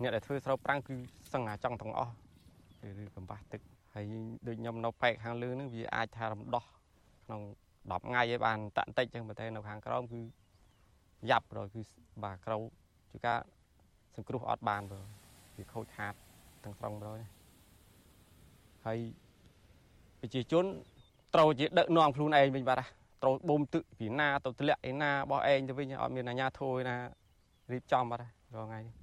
[0.03, 0.97] អ្នកដែលធ្វើស្រូវប្រាំងគឺ
[1.33, 2.13] សឹងអាចង់ទាំងអស់
[3.03, 3.61] ឬកំបាស់ទឹក
[3.95, 4.05] ហើយ
[4.47, 6.65] ដូចខ្ញុំនៅប៉ែកខាងលើនឹងវាអាចថារំដោះ
[7.25, 7.41] ក្នុង
[7.77, 10.21] 10ថ្ងៃឲ្យបានតាក់តិចចឹងប៉ុន្តែនៅខាងក្រោមគឺ
[11.31, 11.83] យ៉ាប់រគឺ
[12.25, 12.57] បាទក្រៅ
[13.11, 13.39] ជួការ
[14.15, 15.01] សង្គ្រោះអត់បានបើ
[15.57, 16.15] វាខូចខាត
[16.65, 17.21] ទាំងស្រុងរយ
[18.87, 18.99] ហើយ
[20.21, 20.65] ប្រជាជន
[21.35, 22.83] ត្រូវជាដឹកនាំខ្លួនឯងវិញបាទ
[23.23, 26.97] ត្រូវបូមទឹកពីណាទៅធ្លាក់ឯណាបោះឯងទៅវិញអត់មានអាជ្ញាធរឯណា
[27.73, 28.95] រៀបចំបាទរាល់ថ្ងៃនេះ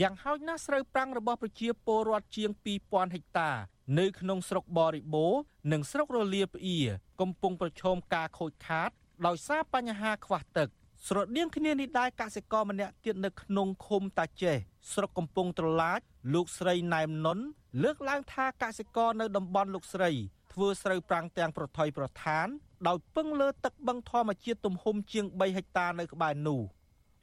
[0.00, 2.50] យ៉ាងហោចណាស់ស្រូវប្រាំងរបស់ប្រជាពលរដ្ឋជាង
[2.82, 3.50] 2000ហិកតា
[3.98, 5.34] នៅក្នុងស្រុកបរិបូរ
[5.72, 6.78] និងស្រុករលាផ្អៀ
[7.20, 8.90] កំពុងប្រឈមការខូចខាត
[9.26, 10.68] ដោយសារបញ្ហាខ្វះទឹក
[11.06, 14.56] ស្រដៀងគ្នានេះដែរកសិករម្នាក់ទៀតនៅក្នុងឃុំតាចេះ
[14.92, 16.00] ស្រុកកំពង់ត្រឡាច
[16.34, 17.38] លោកស្រីណែមនុន
[17.82, 20.10] លើកឡើងថាកសិករនៅតំបន់លោកស្រី
[20.52, 22.46] ធ្វើស្រូវប្រាំងទាំងប្រថុយប្រឋាន
[22.88, 26.60] ដោយពឹងលើទឹកបឹងធម្មជាតិទំហំជាង3ហិកតានៅក្បែរនោះ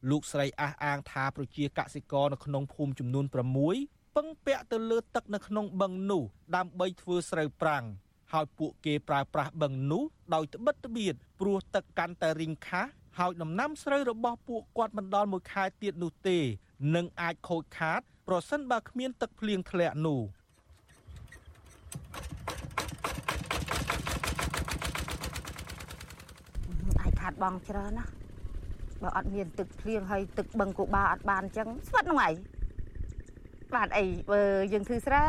[0.09, 3.25] លោកស្រីអះអាងថាប្រជាកសិករនៅក្នុងភូមិចំនួន
[3.69, 6.23] 6ពឹងពាក់ទៅលើទឹកនៅក្នុងបឹងនោះ
[6.55, 7.85] ដើម្បីធ្វើស្រូវប្រាំង
[8.33, 16.37] ហើយពួកគេប្រើប្រាស់បឹងនោះដោយត្បិតត្បៀតព្រោះទឹកកាន់តែរីងខាស់ហើយដំណាំស្រូវរបស់ពួកគាត់មិនដល់មួយខែទៀតនោះទេ
[16.95, 20.21] នឹងអាចខូចខាត ប្រសិនបើគ្មានទឹកភ្លៀងធ្លាក់នោះ
[27.01, 28.05] អាច ខាតបងច្រើនណា
[29.01, 32.33] បើអត់មានទឹកភ្លៀងហើយទឹកបឹងគូបាអត់បានអញ្ចឹងស្វិតហ្នឹងឯង
[33.75, 34.41] បានអីបើ
[34.73, 35.25] យើងធ្វើស្រែ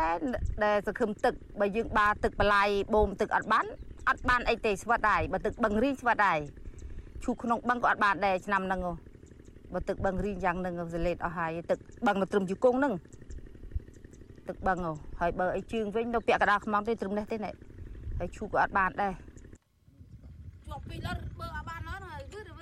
[0.63, 3.65] ដែលសង្ឃឹមទឹកបើយើងបាទឹកបលាយបូមទឹកអត់បាន
[4.09, 6.39] អត់បានអីទេស្វិតដែរបើទឹកបឹងរីងស្វិតដែរ
[7.23, 8.81] ឈូក្នុងបឹងក៏អត់បានដែរឆ្នាំហ្នឹង
[9.73, 12.93] បើទឹកបឹងរីងយ៉ាងហ្នឹងសលេតអស់ហើយទឹកបឹងនៅត្រឹមជង្គង់ហ្នឹង
[14.47, 14.77] ទឹកបឹង
[15.19, 17.51] ហើយបើអីជើងវិញនៅពាក់កណ្ដាលខ្មងទេត្រឹមនេះទេណែ
[18.19, 19.13] ហើយឈូក៏អត់បានដែរ
[20.67, 21.07] ជាប់ពីល
[21.39, 22.55] បើអត់បានអត់ហើយគឺ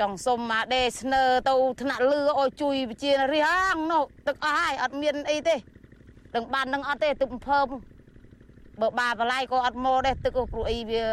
[0.00, 5.56] ចង់សុំមកដេស្នើទៅថ្នាក់លឺឲ្យជួយជារាងនោះទឹកអស់ហើយអត់មានអីទេ
[6.34, 7.66] ដឹងបាននឹងអត់ទេទឹកភើម
[8.80, 11.04] បើបាបលាយក៏អត់មកដែរទឹកព្រោះអីវា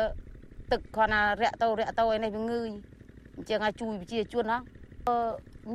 [0.72, 2.69] ទឹកគ្រាន់តែរាក់ទៅរាក់ទៅឯនេះវាងើយ
[3.36, 4.62] អញ្ចឹងឲ្យជួយប្រជាជនហ្នឹង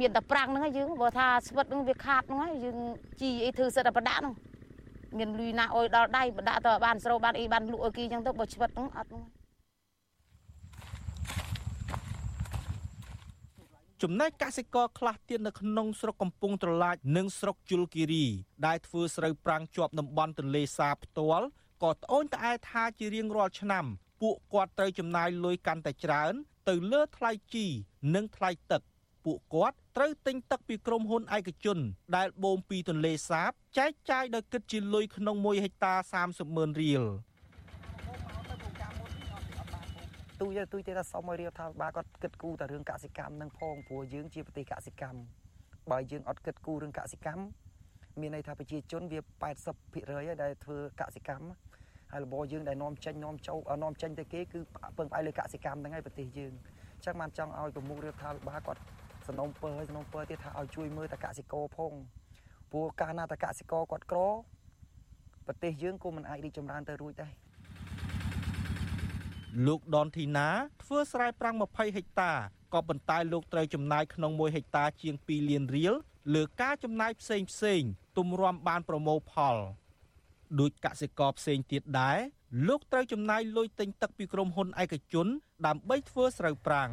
[0.01, 2.79] មានតែប្រាំងហ្នឹងយើងបើថាស្វិតហ្នឹងវាខាតហ្នឹងហើយយើង
[3.21, 4.35] ជីអីធ្វើសិតតែប្រដាក់ហ្នឹង
[5.19, 9.38] មានលុយណាអុយដល់ដៃប្រដាក់ទៅបានស្រូវបានអីបានលក់អីគេអញ្ចឹងទៅបើស្វិតហ្នឹងអត់ហ្នឹង
[14.03, 18.27] ចំណែកកសិករខ្លះទៀតនៅក្នុងស្រុកកំពង់ត្រឡាចនិងស្រុកជលគិរី
[18.67, 21.47] ដែលធ្វើស្រូវប្រាំងជាប់តំបន់ទន្លេសាបផ្ទាល់
[21.83, 23.85] ក៏ត្អូញត្អែថាជារៀងរាល់ឆ្នាំ
[24.23, 26.33] ពួកគាត់ត្រូវចំណាយលុយកាន់តែច្រើន
[26.69, 27.67] ទៅលើថ្លៃជី
[28.15, 28.83] និងថ្លៃទឹក
[29.25, 31.79] ពួកគាត់ត្រូវទិញទឹកពីក្រុមហ៊ុនឯកជន
[32.17, 37.05] ដែលបូមពីទន្លេសាបចែកចាយដោយគិតជាលុយក្នុង1ហិកតា30ម៉ឺនរៀល
[40.41, 45.21] ទូយទូយទេថាសុំឲ្យរាជរដ្ឋាភិបាលគាត់គិតគូរតែរឿងកសិកម្មនឹងផងព្រោះយើងជាប្រទេសកសិកម្ម
[45.91, 47.45] បើយើងអត់គិតគូររឿងកសិកម្ម
[48.21, 49.19] មានន័យថាប្រជាជនវា
[49.67, 51.49] 80%ហើយដែលធ្វើកសិកម្ម
[52.13, 54.61] ហើយរបរយើងដែលនាំចេញនាំចូលនាំចេញទៅគេគឺ
[54.99, 56.53] ពឹងផ្អែកលើកសិកម្មហ្នឹងហើយប្រទេសយើង
[56.95, 58.81] អញ្ចឹងបានចង់ឲ្យប្រមុខរដ្ឋាភិបាលគាត់
[59.27, 61.93] សំណូមពរឲ្យសំណូមពរទៀតថាឲ្យជួយមើលតកសិករផង
[62.73, 64.21] ព្រោះកាលណាតកសិករគាត់ក្រ
[65.47, 67.33] ប្រទេសយើងក៏មិនអាចរីកចម្រើនទៅរួចដែរ
[69.67, 70.49] លោកដនធីណា
[70.83, 72.33] ធ្វើស្រែប្រាំង20ហិកតា
[72.75, 75.95] ក៏ប៉ុន្តែលោកត្រូវចំណាយក្នុង1ហិកតាជាង2លានរៀល
[76.35, 77.83] លើការចំណាយផ្សេងផ្សេង
[78.19, 79.57] ទម្រាំបានប្រមូលផល
[80.61, 82.19] ដូចកសិករផ្សេងទៀតដែរ
[82.69, 85.27] លោកត្រូវចំណាយលុយទិញទឹកពីក្រុមហ៊ុនឯកជន
[85.67, 86.91] ដើម្បីធ្វើស្រូវប្រាំង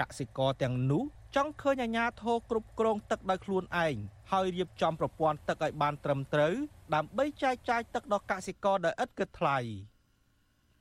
[0.00, 1.04] កសិករទាំងនោះ
[1.36, 3.94] ចង់ឃើញអាជ្ញាធរគ្រប់គ្រងទឹកដោយខ្លួនឯង
[4.32, 6.54] ហើយរៀបចំប្រព័ន្ធទឹកឲ្យបានត្រឹមត្រូវ
[6.94, 9.58] ដើម្បីចែកចាយទឹកដល់កសិករដែលឥតគិតថ្លៃ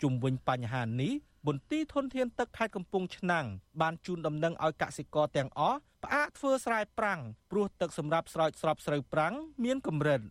[0.02, 1.14] ជុំវិញបញ្ហានេះ
[1.48, 3.46] មន្ទីរធនធានទឹកខេត្តកំពង់ឆ្នាំង
[3.82, 7.20] បានជូនដំណឹងឲ្យកសិករទាំងអស់ផ្អាកធ្វើស្រែប្រាំង
[7.52, 9.34] ព្រោះទឹកសម្រាប់ស្រោចស្រពស្រូវប្រាំង
[9.64, 10.22] មានកម្រិត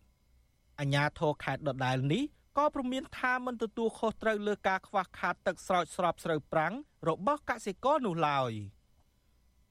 [0.79, 2.23] អាជ្ញាធរខេត្តដដែលនេះ
[2.57, 6.73] ក៏ព្រមានថាមិនទទួលខុសត្រូវលើការខ្វះខាតទឹកស្រោចស្រពស្រូវប្រាំង
[7.07, 8.51] របស់កសិករនោះឡើយ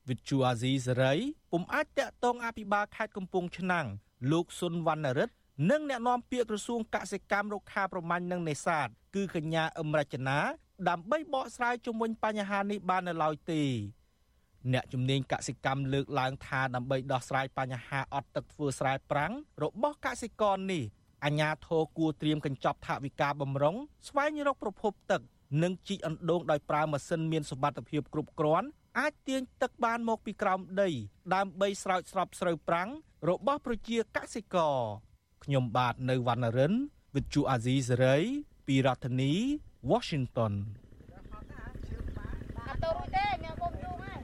[0.09, 1.15] វិទ្យុអាស៊ីសេរី
[1.53, 3.87] ពុំអាចតាក់ទងអភិបាលខេត្តកំពង់ឆ្នាំង
[4.33, 5.35] លោកសុនវណ្ណរិទ្ធ
[5.69, 10.39] និងអ្នកនាំពាក្យក្រសួងកសិកម្មរុក្ខាប្រមាញ់និងនេសាទគឺកញ្ញាអឹមរចនា
[10.89, 13.63] ដើម្បីបកស្រាយជុំវិញបញ្ហានេះបាននៅឡើយទេ
[14.73, 20.83] អ្នកជំនាញកសិកម្មលើកឡើងថាដើម្បីដោះស្រាយបញ្ហាអត់ទឹកធ្វើស្រែប្រាំងរបស់កសិករនេះ
[21.25, 23.77] អាជ្ញាធរគួរត្រៀមកញ្ចប់ថវិកាបំរុង
[24.09, 25.21] ស្វែងរកប្រភពទឹក
[25.63, 28.69] និងជីកអណ្ដូងដោយប្រើម៉ាស៊ីនមានសមត្ថភាពគ្រប់គ្រាន់
[28.99, 30.91] អាចទាញទឹកបានមកពីក្រោមដី
[31.35, 32.91] ដើម្បីស្រោចស្រពស្រូវប្រាំង
[33.29, 34.79] របស់ប្រជាកសិករ
[35.45, 36.75] ខ្ញុំបាទនៅវណ្ណរិន
[37.15, 38.23] With Chu Azizi Saray
[38.67, 39.33] ពីរដ្ឋធានី
[39.91, 40.53] Washington
[42.67, 44.19] អត់ទៅរួចទេមានគុំយូរហើយ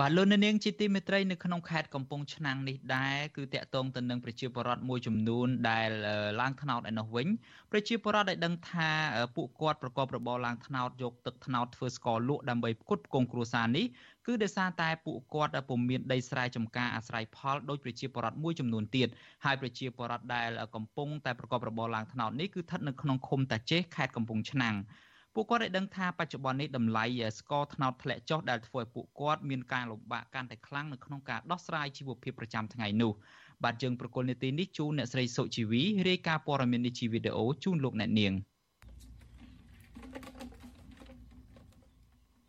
[0.00, 5.90] បាទលោកនាងជាទីមេត្រីនៅក្នុងខេត្តកំពង់ឆ្នាំងនេះដែរគឺតាក់ទងទៅនឹងប្រជាពលរដ្ឋមួយចំនួនដែល
[6.40, 7.26] ឡើងថ្នោតឯនោះវិញ
[7.72, 8.88] ប្រជាពលរដ្ឋដែលដឹងថា
[9.36, 13.86] ពួកគាត់ប្រកបរបរឡើងថ្នោតយកទឹកថ្នោតធ្វើស្ករលក់ដើម្បីផ្គត់ផ្គង់គ្រួសារនេះ
[14.26, 19.08] គឺដោយសារតែពួកគាត់ពុំមានដីស្រែចម្ការអាស្រ័យផលដោយប្រជាពលរដ្ឋមួយចំនួនទៀត
[19.44, 24.76] ហើយប្រជាពលរដ្ឋដែលកំពុងតែប្រកបរបរឡើងថ្នោតនេះគឺស្ថិតនៅក្នុងឃុំតាចេះខេត្តកំពង់ឆ្នាំង
[25.34, 27.04] ពួកគាត់បានដឹងថាបច្ចុប្បន្ននេះតម្លៃ
[27.38, 33.12] ស្ករត្នោតធ្លាក់ចុះដែលធ្វើឲ្យពួកគាត់មានការលំបាកកាន់តែខ្លាំងនៅក្នុងការដោះស្រាយជីវភាពប្រចាំថ្ងៃនោះ
[33.64, 38.32] បាទយើងប្រកុលនីតិនេះជូនអ្នកស្រីសុជីវីរាយការណ៍ព័ត៌មាននេះជាវីដេអូជូនលោកអ្នកនាង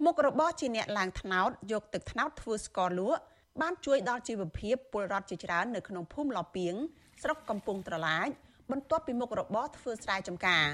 [0.07, 3.21] មុខរបរជាអ្នកឡើងថ្នោតយកទឹកថ្នោតធ្វើស្ករលក់
[3.61, 6.73] បានជួយដល់ជីវភាពពលរដ្ឋជាច្រើននៅក្នុងភូមិលពីង
[7.21, 8.29] ស្រុកកំពង់ត្រឡាច
[8.71, 10.67] បន្ទាប់ពីមុខរបរធ្វើស្រែចម្ការ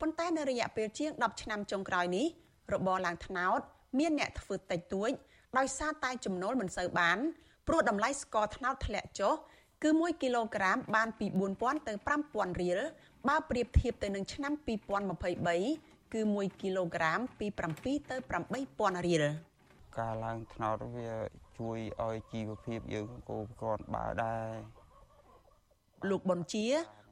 [0.00, 2.26] ប៉ុន្តែនៅរយៈពេលជាង10ឆ្នាំចុងក្រោយនេះ
[2.72, 3.60] របរឡើងថ្នោត
[3.98, 5.10] មានអ្នកធ្វើតិចតួច
[5.58, 7.18] ដោយសារតែចំណូលមិនសូវបាន
[7.68, 9.34] ព្រោះតម្លៃស្ករត្នោតធ្លាក់ចុះ
[9.82, 11.26] គឺ1គីឡូក្រាមបានពី
[11.56, 11.92] 4000ទៅ
[12.28, 12.80] 5000រៀល
[13.28, 14.52] បើប្រៀបធៀបទៅនឹងឆ្នាំ
[15.28, 17.46] 2023គឺ1គីឡូក្រាមពី
[17.78, 18.16] 7ទៅ
[18.60, 19.24] 8000រៀល
[19.98, 21.10] ការឡើងថ្នោតវា
[21.58, 24.50] ជួយឲ្យជីវភាពយើងគោគ្រាន់បើដែរ
[26.10, 26.66] លោកប៊ុនជា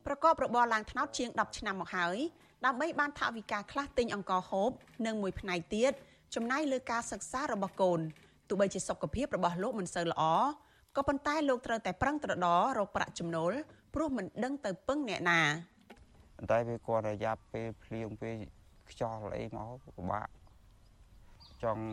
[0.06, 2.16] ប្រកបរបរឡើងថ្នោតជាង10ឆ្នាំមកហើយ
[2.64, 4.70] ដើម្បីបានថវិកាខ្លះទិញអង្ករហូប
[5.06, 5.92] និងមួយផ្នែកទៀត
[6.34, 8.00] ចំណាយលើការសិក្សារបស់កូន
[8.48, 10.24] ទោះបីជាសុខភាពរបស់លោកមិនសូវល្អ
[10.96, 13.52] ក៏ប៉ុន្តែលោកត្រូវតែប្រឹងត្រដររកប្រាក់ចំណូល
[13.94, 15.40] ព្រោះមិនដឹងទៅពឹងអ្នកណា
[16.50, 18.36] តែវាគាត់រយៈពេលភ្លៀងពេល
[18.90, 20.28] ខ្យល់អីមកពិបាក
[21.64, 21.84] ចង់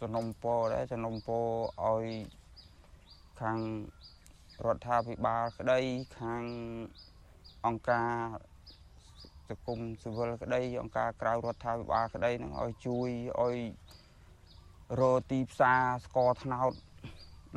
[0.00, 1.38] សនំពោដែរសនំពោ
[1.86, 2.04] ឲ្យ
[3.40, 3.58] ខាង
[4.66, 5.80] រដ្ឋាភិបាលក្តី
[6.18, 6.42] ខាង
[7.66, 8.10] អង្គការ
[9.48, 13.08] សង្គមស៊ីវិលក្តីអង្គការក្រៅរដ្ឋាភិបាលក្តីនឹងឲ្យជួយ
[13.40, 13.58] ឲ្យ
[15.00, 16.72] រកទីផ្សារស្ករត្នោត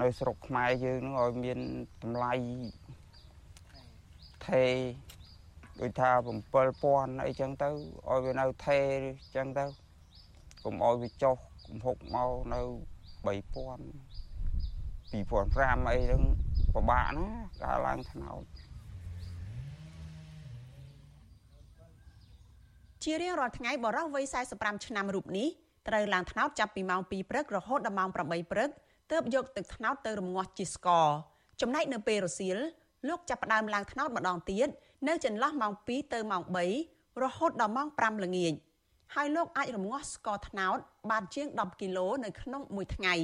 [0.01, 1.59] នៅស្រុកខ្មែរយើងនឹងឲ្យមាន
[2.03, 2.33] តម្លៃ
[4.47, 4.65] ថេ
[5.81, 6.09] ដូចថា
[6.69, 7.69] 7000អីចឹងទៅ
[8.09, 8.79] ឲ្យវានៅថេ
[9.35, 9.65] ចឹងទៅ
[10.63, 11.35] កុំឲ្យវាចុះ
[11.67, 12.61] គំហុកមកនៅ
[13.25, 13.33] 3000
[15.13, 16.21] 2005អីហ្នឹង
[16.73, 17.27] ពិបាកណា
[17.63, 18.43] ការឡើងថ្នោត
[23.03, 24.25] ជារៀងរាល់ថ្ងៃបរិះវ័យ
[24.55, 25.47] 45ឆ្នាំរូបនេះ
[25.87, 28.69] ត្រូវឡើងថ្នោតចាប់ពីម៉ោង2ព្រឹករហូតដល់ម៉ោង8ព្រឹក
[29.11, 31.07] ទើបយកទឹកថ្នោតទៅរំងាស់ជាស្ករ
[31.61, 32.57] ចំណែកនៅពេលរសៀល
[33.07, 34.67] លោកចាប់ផ្ដើមឡើងថ្នោតម្ដងទៀត
[35.07, 36.43] នៅចន្លោះម៉ោង2ទៅម៉ោង
[36.81, 38.53] 3រហូតដល់ម៉ោង5ល្ងាច
[39.15, 40.77] ហើយលោកអាចរំងាស់ស្ករត្នោត
[41.11, 43.15] បានជាង10គីឡូនៅក្នុងមួយថ្ងៃ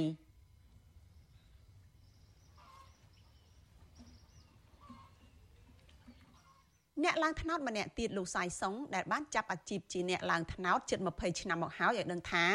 [7.04, 12.46] អ្នកឡើងថ្នោតម្នាក់ទៀតលោកសាយសុងដែលបានចាប់អាជីពជាអ្នកឡើងថ្នោតជិត20ឆ្នាំមកហើយឲ្យដឹងថា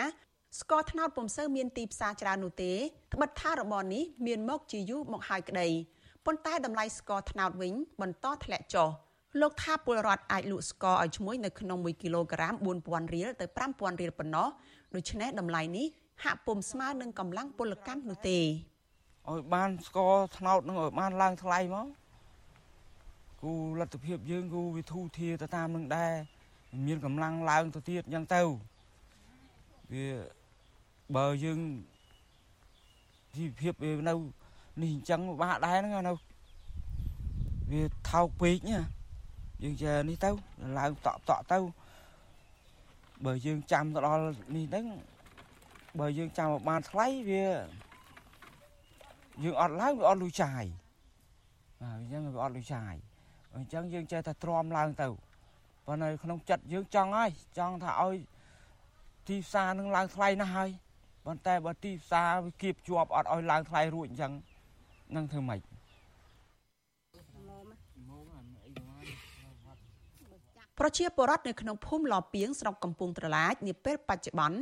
[0.60, 2.74] ស្ករត្នោតពុំសូវមានទីផ្សារច្រើននោះទេ
[3.14, 5.68] ត្បិតថារបរនេះមានមកជាយូរមកហើយក្តី
[6.26, 8.90] ប៉ុន្តែតម្លៃស្ករត្នោតវិញបន្តធ្លាក់ចុះ
[9.42, 12.54] លោកថាពលរដ្ឋអាចលក់ស្ករឲ្យឈ្មោះនៅក្នុង1គីឡូក្រាម
[12.86, 14.48] 4000រៀលទៅ5000រៀលប៉ុណ្ណោះ
[14.96, 15.88] ដូច្នេះតម្លៃនេះ
[16.24, 21.88] ហាក់ពុំស្មើនឹងកម្លាំងពលកម្មនោះទេឲ្យបានស្ករត្នោតនឹងឲ្យបានឡើងថ្លៃមក
[23.42, 26.14] គូលទ្ធភាពយើងគូវិធូធាទៅតាមនឹងដែរ
[26.86, 28.42] មានកម្លាំងឡើងទៅទៀតអញ្ចឹងទៅ
[29.94, 30.06] វា
[31.14, 31.60] បើយើង
[33.36, 34.14] ជីវភាពវានៅ
[34.82, 36.14] នេះអញ្ចឹងបាក់ដែរហ្នឹងនៅ
[37.72, 38.80] វាថោកពេកណា
[39.64, 40.30] យើងចេះនេះទៅ
[40.78, 41.60] ឡើងតក់តក់ទៅ
[43.26, 44.24] បើយើងចាំទៅដល់
[44.56, 44.86] នេះហ្នឹង
[46.00, 47.46] បើយើងចាំមកបានថ្លៃវា
[49.44, 50.64] យើងអត់ឡើងវាអត់លុយចាយ
[51.82, 52.94] បាទអញ្ចឹងវាអត់លុយចាយ
[53.56, 55.08] អញ្ចឹងយើងចេះតែទ្រាំឡើងទៅ
[55.86, 58.16] ប៉ុន្តែក្នុងចិត្តយើងចង់ហើយចង់ថាឲ្យ
[59.28, 60.70] ទីផ្សារនឹងឡើងថ្លៃណាស់ហើយ
[61.26, 64.32] ប៉ុន្តែបើទីផ្សារវាគៀបជាប់អត់ឲ្យឡើងថ្លៃរួចអញ្ចឹង
[65.16, 65.60] នឹងធ្វើម៉េច
[70.80, 74.60] ប្រជាពលរដ្ឋនៅក្នុងភូមិលពីងស្រុកកំពង់ត្រឡាចនាពេលបច្ចុប្បន្ន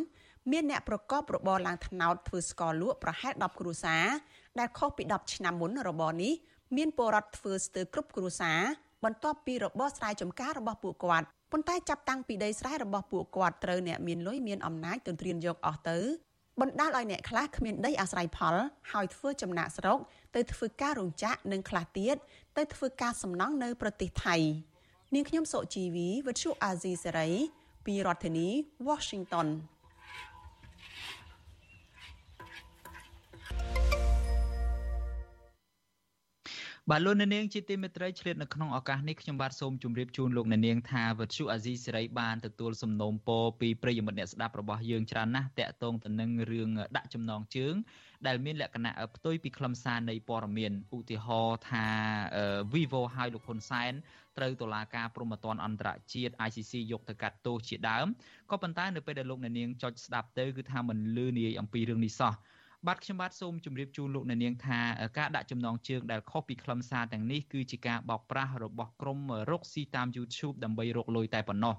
[0.52, 4.06] មានអ្នកប្រកបរបរឡើងថ្នោតធ្វើស្ករលក់ប្រហែល10គ្រួសារ
[4.60, 6.34] ដែលខុសពី10ឆ្នាំមុនរបរនេះ
[6.78, 8.60] មានពលរដ្ឋធ្វើស្ទើរគ្រប់គ្រួសារ
[9.04, 16.00] បន្ទាប់ពីរបរស្រែចម្ការរបស់ពួកគាត់ប៉ុន្តែចាប់តាំងពីដីស្រែរបស់ពួកគាត់ត្រូវអ្នកមានលុយមានអំណាចទន្ទ្រានយកអស់ទៅ
[16.62, 18.56] បណ្ដាលឲ្យអ្នកខ្លះគ្មានដីអាស្រ័យផល
[18.92, 20.00] ហើយធ្វើចំណាក់ស្រុក
[20.36, 22.16] ទៅធ្វើការរោងចក្រនិងខ្លះទៀត
[22.58, 24.36] ទៅធ្វើការសំណង់នៅប្រទេសថៃ
[25.14, 27.30] នាងខ្ញុំសុជីវីវិទ្យុអាស៊ីសេរី
[27.86, 28.48] ពីរដ្ឋធានី
[28.88, 29.48] Washington
[36.92, 47.76] បាទលោកអ្នកនាងជាទីមេត្រីឆ្លៀតនៅក្នុងឱកាសនេះខ្ញុំបាទសូមជម្រាបជូនលោកអ្នកនាងថាវិទ្យុអាស៊ីសេរីបានទទួលសំណូមពរពីប្រិយមិត្តអ្នកស្ដាប់របស់យើងច្រើនណាស់តាក់ទងទៅនឹងរឿងដាក់ចំណងជើង
[48.28, 51.86] ដែលមានលក្ខណៈផ្ទុយពីខ្លឹមសារនៃព័ត៌មានឧទាហរណ៍ថា
[52.74, 53.94] Vivo ហើយលោកហ៊ុនសែន
[54.38, 58.08] ត្រូវតុលាការព្រហ្មទណ្ឌអន្តរជាតិ ICC យកទៅកាត់ទោសជាដើម
[58.52, 62.34] ក៏ប៉ុន្តែនៅពេលដែលលោកអ្នកនាងចុចស្ដាប់ទៅគឺថាមិនលឺនាយអំពីរឿងនេះសោះ
[62.88, 64.80] បាទខ្ញុំបាទសូមជម្រាបជូនលោកអ្នកនាងថា
[65.18, 69.20] ការដាក់ចំណងជើងដែលខុសពីខ្លឹមសារទាំងនេះគឺជាការបោកប្រាស់របស់ក្រុម
[69.50, 71.76] រកស៊ីតាម YouTube ដើម្បីរកលុយតែប៉ុណ្ណោះ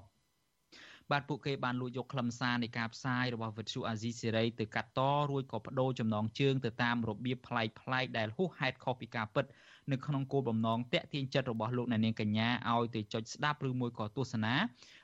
[1.11, 5.01] បាទពួកគេបានលួចយកខ្លឹមសារនៃការផ្សាយរបស់វិទ្យុអាស៊ីសេរីទៅកាត់ត
[5.31, 9.45] រួចក៏បដូរចំណងជើងទៅតាមរបៀបប្លែកៗដែលហួសហេតុខុសពីការពិត
[9.91, 14.53] នៅក្នុងគោលបំណងតាក់ទាញចិត្តរបស់លោកអ្នកនាងកញ្ញាឲ្យទៅចុចស្ដាប់ឬមួយក៏ទស្សនា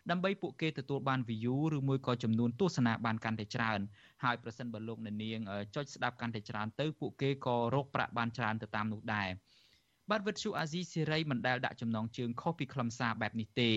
[0.10, 3.80] ដើម្បីពួកគេទទួលបាន view ឬមួយក៏ចំនួនទស្សនាបានកាន់តែច្រើន
[4.24, 5.39] ហើយប្រសិនបើលោកអ្នកនាង
[5.76, 9.30] ចុចស្ដាប់កាន់តែច្រើនទៅពួកគេក៏រកប្រាក់បានច្រើនទៅតាមនោះដែរ
[10.10, 13.72] បាទវិទ្យុអាស៊ីសេរីមិនដែលដាក់ចំណងជើងខុសពីខ្លឹមសារបែបនេះទេ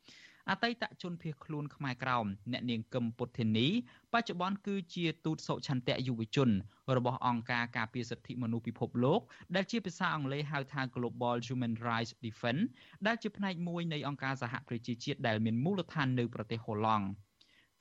[0.49, 3.67] អតីតជនភៀសខ្លួនខ្មែរក្រោមអ្នកនាងកឹមពុទ្ធិនី
[4.13, 6.49] បច្ចុប្បន្នគឺជាទូតសុឆន្ទៈយុវជន
[6.97, 9.21] របស់អង្គការការពារសិទ្ធិមនុស្សពិភពលោក
[9.55, 12.63] ដែលជាភាសាអង់គ្លេសហៅថា Global Human Rights Defense
[13.07, 17.07] ដែលជាផ្នែកមួយនៃអង្គការសហប្រជាជាតិដែលមានមូលដ្ឋាននៅប្រទេសហូឡង់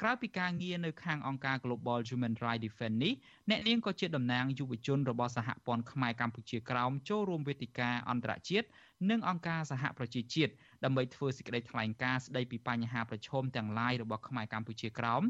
[0.03, 3.15] ក្រៅពីការងារនៅខាងអង្គការ Global Human Rights Defense នេះ
[3.51, 8.67] អ្នកនាងក៏ជាតំណាងយុវជនរបស់សហព័ន្ធខ្មែរកម្ពុជាក្រោមចូលរួមវេទិកាអន្តរជាតិ
[9.11, 10.53] និងអង្គការសហប្រជាជាតិ
[10.85, 15.23] ដើម្បីធ្វើសេចក្តីថ្លែងការណ៍ស្តីពីបញ្ហាប្រឈមទាំងឡាយរបស់ខ្មែរកម្ពុជាក្រោម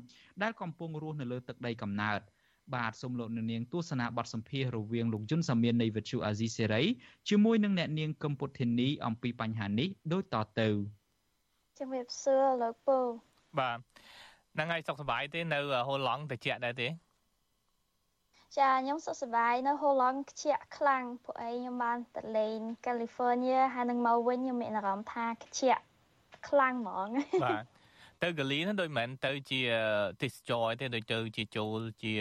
[0.42, 2.20] ដែលកំពុងរស់នៅលើទឹកដីកំណើត
[2.74, 6.82] បាទសូមលោកនាងទស្សនាបទសម្ភាសន៍រវាងលោកយុនសាមៀននៃវិទ្យុអាស៊ីសេរី
[7.28, 10.68] ជាមួយនឹងអ្នកនាងកឹមពុទ្ធិនីអំពីបញ្ហានេះដូចតទៅ
[11.78, 12.98] ជំរាបសួរលោកពូ
[13.58, 13.78] បាទ
[14.54, 16.88] ហ្នឹងហើយសុខសប្បាយទេនៅហូឡង់តិចដែរទេ
[18.58, 25.82] ចាខ្ញុំសុខសប្បាយនៅហូឡង់ខ្ជាក់ខ្លាំងពួកឯងខ្ញុំបានទៅលេងកាលីហ្វ័រញ៉ាហើយនឹងមកវិញខ្ញុំមានអារម្មណ៍ថាខ្ជាក់
[26.48, 27.08] ខ្លាំងហ្មង
[27.44, 27.64] បាទ
[28.22, 29.60] ទៅកាលីហ្នឹងដូចមិនទៅជា
[30.22, 32.12] ទេសចរទេដូចទៅជាចូលជា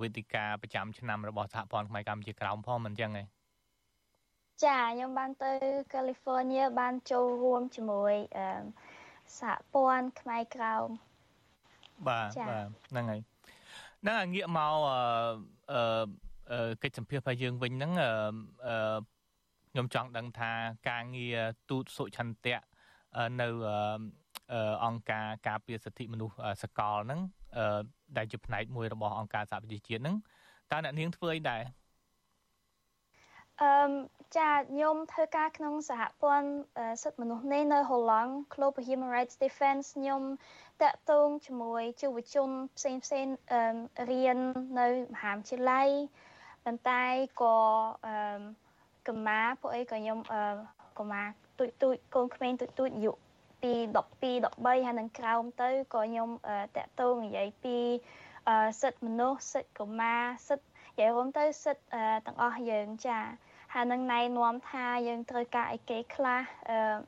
[0.00, 3.24] វេទិកាប្រចាំឆ្នាំរបស់សហព័ន្ធខ្មែរកម្ពុជាក្រោមផងមិនអញ្ចឹងទេ
[4.64, 5.52] ចាខ្ញុំបានទៅ
[5.94, 8.14] កាលីហ្វ័រញ៉ាបានចូលរួមជាមួយ
[9.38, 10.86] សហព័ន្ធខ្មែរក្រោម
[12.08, 13.31] បាទបាទហ្នឹងហើយ
[14.02, 14.74] ហ្នឹងងាកមក
[15.72, 18.98] អឺកិច្ចសម្ភាររបស់យើងវិញហ្នឹងអឺ
[19.72, 20.52] ខ្ញុំចង់ដឹងថា
[20.88, 21.38] ការងារ
[21.68, 22.60] ទូតសុឆន្ទៈ
[23.40, 23.48] នៅ
[24.84, 27.20] អង្គការការពារសិទ្ធិមនុស្សសកលហ្នឹង
[28.16, 30.16] ដែលជាផ្នែកមួយរបស់អង្គការសហប្រជាជាតិហ្នឹង
[30.70, 31.62] តើអ្នកនាងធ្វើអីដែរ
[33.60, 33.68] អឺ
[34.38, 36.50] ចាខ្ញុំធ្វើការក្នុងសហព័ន្ធ
[37.02, 40.22] សិទ្ធិមនុស្សនេះនៅហូឡង់ Global Human Rights Defense ខ្ញុំ
[40.82, 43.26] តាក់ទងជាមួយយុវជនផ្សេងផ្សេង
[44.10, 44.38] រៀន
[44.80, 45.88] នៅមហាវិទ្យាល័យ
[46.64, 47.04] ប៉ុន្តែ
[47.42, 47.56] ក៏
[48.06, 48.14] អឺ
[49.08, 50.42] កម្មាពួកអីក៏ខ្ញុំអឺ
[50.98, 51.22] កម្មា
[51.58, 53.12] ទូចទូចកូនក្មេងទូចទូចអាយុ
[53.62, 56.28] ពី12 13ហើយនឹងក្រោមទៅក៏ខ្ញុំ
[56.76, 57.78] តាក់ទងនិយាយពី
[58.80, 60.14] សិទ្ធិមនុស្សសិទ្ធិកម្មា
[60.48, 61.84] សិទ្ធិនិយាយរួមទៅសិទ្ធិ
[62.26, 63.20] ទាំងអស់យើងចា
[63.72, 66.42] ហើយនឹងណែនាំថាយើងត្រូវការអីគេខ្លះ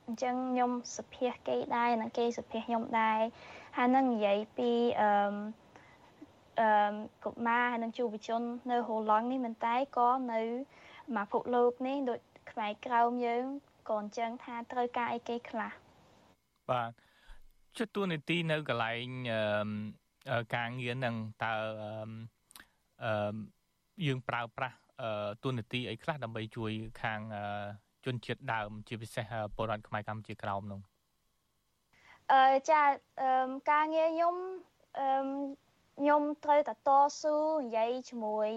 [0.07, 3.21] អញ្ចឹងខ្ញុំសុភាសគេដែរនិងគេសុភាសខ្ញុំដែរ
[3.77, 5.11] ហើយនឹងនិយាយពីអឺ
[6.61, 6.95] អឺ
[7.25, 10.41] កុមារហើយនឹងយុវជននៅហូឡង់នេះមិនតែក៏នៅ
[11.17, 13.45] មកភពលោកនេះដូចខ្មែរក្រោមយើង
[13.91, 15.73] ក៏អញ្ចឹងថាត្រូវការអីគេខ្លះ
[16.71, 16.91] បាទ
[17.77, 19.07] ជិតទួលនីតិនៅកន្លែង
[20.55, 21.55] ការងារនឹងតើ
[23.05, 23.35] អឺ
[24.07, 24.77] យើងប្រើប្រាស់
[25.43, 26.73] ទូនីតិអីខ្លះដើម្បីជួយ
[27.03, 27.21] ខាង
[28.05, 29.27] ជនជាតិដើម ជាពិសេស
[29.57, 30.81] ពលរដ្ឋខ្មែរកម្ពុជាក្រោមនោះ
[32.33, 32.83] អឺចា
[33.71, 34.35] ការងារខ្ញុំ
[34.99, 35.07] អឺ
[35.99, 36.91] ខ្ញុំត្រូវតែត
[37.21, 38.49] ស៊ូនិយាយជាមួយ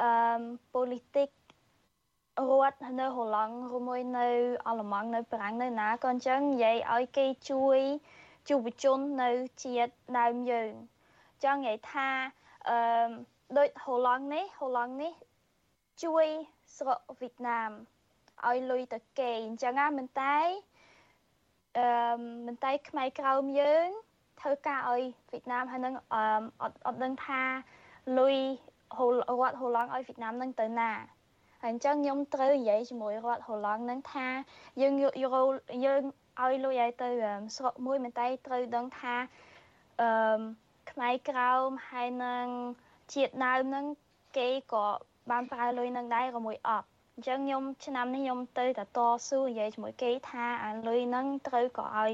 [0.00, 0.08] អឺ
[0.74, 1.36] politics
[2.48, 4.28] រដ្ឋនៅហូឡង់ឬមួយនៅ
[4.66, 7.78] អឡម៉ង់នៅប្រាំងនៅណាក៏អញ្ចឹងនិយាយឲ្យគេជួយ
[8.48, 9.30] យុវជននៅ
[9.62, 10.70] ជាតិដើមយើង
[11.44, 12.08] ចង់និយាយថា
[12.68, 13.10] អឺ
[13.58, 15.12] ដូចហូឡង់នេះហូឡង់នេះ
[16.04, 16.26] ជួយ
[16.76, 17.70] ស្រុកវៀតណាម
[18.48, 20.36] ឲ្យលុយទៅគេអញ្ចឹងណាមិនតែ
[21.78, 23.88] អឺមិនតែខ្មែរក្រោមយើង
[24.40, 26.24] ធ្វើការឲ្យវៀតណាមហើយនឹងអឺ
[26.62, 27.42] អត់អត់ដឹងថា
[28.18, 28.36] លុយ
[28.96, 29.12] ហូរ
[29.48, 30.90] ដ្ឋហូឡង់ឲ្យវៀតណាមនឹងទៅណា
[31.62, 34.26] ហើយអញ្ចឹងខ្ញុំត្រូវនិយាយជាមួយរដ្ឋហូឡង់នឹងថា
[34.80, 35.12] យើងយក
[35.84, 36.02] យើង
[36.42, 37.08] ឲ្យលុយឲ្យទៅ
[37.56, 39.14] ស្រុកមួយមិនតែត្រូវដឹងថា
[40.00, 40.40] អឺ
[40.90, 42.46] ខ្មែរក្រោមហើយនឹង
[43.14, 43.84] ជាតិដើមនឹង
[44.36, 44.86] គេក៏
[45.30, 48.98] បានប្រើលុយនឹងដែរក៏មួយអត់អញ្ចឹងខ្ញុំឆ្នាំនេះខ្ញុំទៅតែត
[49.28, 52.10] ស៊ូនិយាយជាមួយគេថាអាលុយហ្នឹងត្រូវក៏ឲ្យ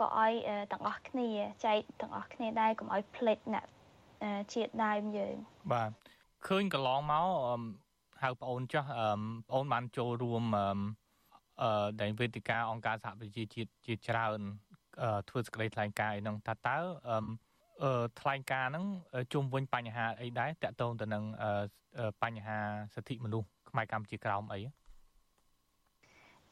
[0.00, 0.32] ក៏ឲ្យ
[0.72, 1.28] ទាំងអស់គ្នា
[1.64, 3.64] ចែកទាំងអស់គ្នាដែរកុំឲ្យផ្លេចអ្នក
[4.52, 5.34] ជាតិដើមយើង
[5.72, 5.90] បាទ
[6.46, 7.26] ឃើញកន្លងមក
[8.22, 8.88] ហៅប្អូនចាស់
[9.48, 14.40] ប្អូនបានចូលរួមអឺដែលវេទិកាអង្គការសហប្រជាជាតិជាច្រើន
[15.28, 16.78] ធ្វើសកម្មថ្លែងការណ៍ឯហ្នឹងថាតើ
[18.20, 18.86] ថ្លែងការណ៍ហ្នឹង
[19.32, 21.24] ជុំវិញបញ្ហាអីដែរតកតងទៅនឹង
[22.22, 22.58] បញ្ហា
[22.94, 24.60] សិទ្ធិមនុស្សខ្មែរកម្ពុជាក្រោមអី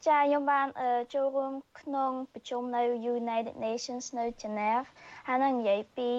[0.07, 0.67] ចាខ្ញុំបាន
[1.13, 2.83] ចូលរួមក្នុងប្រជុំនៅ
[3.15, 4.81] United Nations នៅ Geneva
[5.27, 6.09] ហើយនឹងនិយាយពី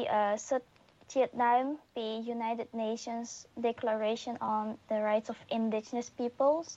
[0.48, 0.70] សិទ្ធិ
[1.14, 1.64] ជាតិដើម
[1.96, 3.28] ពី United Nations
[3.68, 6.68] Declaration on the Rights of Indigenous Peoples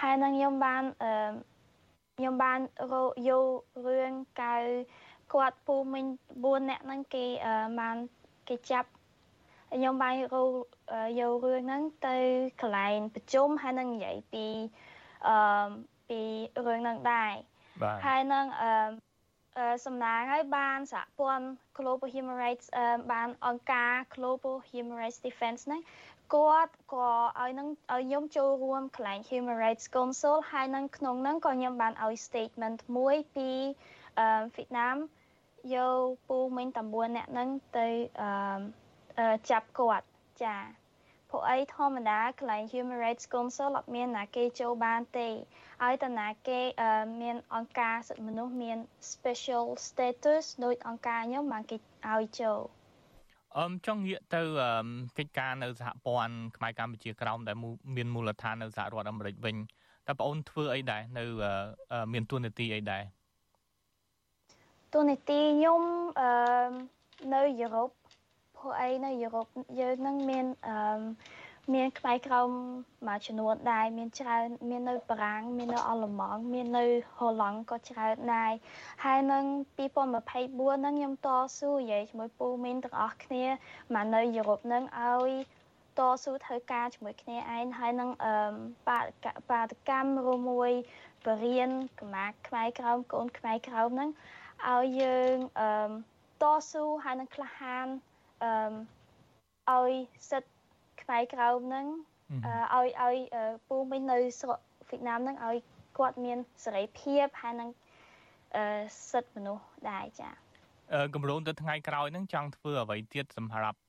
[0.00, 1.32] ហើយនឹងខ្ញុំបានអឺ
[2.18, 2.60] ខ្ញុំបាន
[3.28, 3.46] យក
[3.86, 4.12] រឿង
[4.42, 4.56] កៅ
[5.32, 6.04] គាត់ពូមិញ
[6.36, 7.24] 4នាក់ហ្នឹងគេ
[7.80, 7.96] បាន
[8.48, 8.88] គេចាប់
[9.74, 10.36] ខ្ញុំបានយក
[11.20, 12.16] យករឿងហ្នឹងទៅ
[12.60, 14.46] កន្លែងប្រជុំហើយនឹងនិយាយពី
[15.28, 15.68] អឺ
[16.08, 16.20] ពី
[16.66, 17.32] រឿងហ្នឹងដែរ
[18.06, 18.70] ហើយនឹងអឺ
[19.86, 21.46] សំណាងហើយបានសហព័ន្ធ
[21.78, 22.66] Global Human Rights
[23.12, 25.80] បានអង្គការ Global Human Rights Defense ហ្នឹង
[26.34, 27.10] គាត់ក៏
[27.40, 33.50] ឲ្យនឹងឲ្យខ្ញុំចូលរួមកន្លែង Human Rights Council ហើយនឹងក្នុងហ្នឹងក៏ខ្ញុំបានឲ្យ statement មួយពី
[34.18, 34.96] អឺវៀតណាម
[35.74, 37.48] យកពូមិញ9អ្នកហ្នឹង
[37.78, 37.88] ទៅ
[38.20, 40.06] អឺចាប់គាត់
[40.44, 40.56] ចា
[41.30, 45.28] ពួកអីធម្មតាកន្លែង Human Rights Council អត់មានណាគេចូលបានទេ
[45.84, 46.60] ឲ្យតាណាគេ
[47.22, 48.78] មានអង្គការសិទ្ធិមនុស្សមាន
[49.12, 51.76] special status ដោយអង្គការខ្ញុំបានគេ
[52.12, 52.60] ឲ្យចូល
[53.58, 54.42] អមចង់ងាកទៅ
[55.18, 57.56] កិច្ចការនៅសហព័ន្ធខ្មែរកម្ពុជាក្រោមដែល
[57.96, 59.56] មានមូលដ្ឋាននៅសហរដ្ឋអាមេរិកវិញ
[60.08, 61.24] តើបងអូនធ្វើអីដែរនៅ
[62.12, 63.02] មានទួនាទីអីដែរ
[64.94, 65.82] ទូនីតិខ្ញុំ
[66.20, 66.30] អឺ
[67.34, 67.90] នៅយុរ៉ុប
[68.56, 69.46] ពួកអីនៅយុរ៉ុប
[69.80, 70.76] យើងនឹងមានអឺ
[71.74, 72.50] មានក្បែរក្រោម
[73.08, 76.86] មួយចំនួនដែរមានច្រើនមាននៅបារាំងមាននៅអលម៉ង់មាននៅ
[77.16, 78.52] ហូឡង់ក៏ច្រើនដែរ
[79.04, 79.44] ហើយនឹង
[79.78, 81.28] 2024ហ្នឹងខ្ញុំត
[81.58, 83.44] ស៊ូនិយាយជាមួយពូមីនទាំងអស់គ្នា
[83.94, 85.30] មកនៅយុរ៉ុបហ្នឹងឲ្យ
[85.98, 88.34] តស៊ូធ្វើការជាមួយគ្នាឯងហើយនឹងអឺ
[89.50, 90.72] បាតកម្មរួមមួយ
[91.26, 94.10] បរៀនកម្មាខ្មែរក្រោមកូនខ្មែរក្រោមហ្នឹង
[94.68, 95.70] ឲ្យយើងអឺ
[96.42, 97.86] តស៊ូហើយនឹងក្លាហាន
[98.44, 99.92] អឺឲ្យ
[100.30, 100.50] សិទ្ធ
[101.02, 101.86] ខ្មែរក្រោមហ្នឹង
[102.74, 103.16] ឲ្យឲ្យ
[103.68, 104.58] ពូមិញនៅស្រុក
[104.88, 105.56] វៀតណាមហ្នឹងឲ្យ
[105.98, 107.70] គាត់មានសេរីភាពហើយនឹង
[108.56, 108.64] អឺ
[109.10, 110.30] សិទ្ធិមនុស្សដែរចា
[110.92, 113.80] អឺគម្រោងទៅថ្ងៃក្រោយហ្នឹងចង់ធ្វើអ្វីទៀតសម្រាប់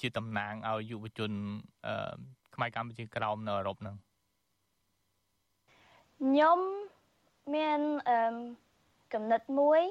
[0.00, 1.32] ជាតំណាងឲ្យយុវជន
[1.86, 2.14] អឺ
[2.54, 3.96] ខ្មែរកម្ពុជាក្រោមនៅអឺរ៉ុបហ្នឹង
[6.20, 6.58] ខ្ញុំ
[7.54, 8.18] មានអឺ
[9.14, 9.82] កំណត់មួយ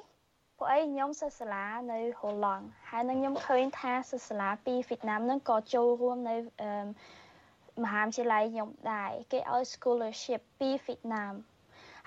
[0.57, 6.35] ពួកអីខ្ញុំសិស្សសាលានៅហូឡង់ហើយនឹងខ្ញុំឃើញថាសិស្សសាលាពីវៀតណាមនឹងក៏ចូលរួមនៅ
[7.83, 11.33] មហាវិទ្យាល័យខ្ញុំដែរគេឲ្យ scholarship ពីវៀតណាម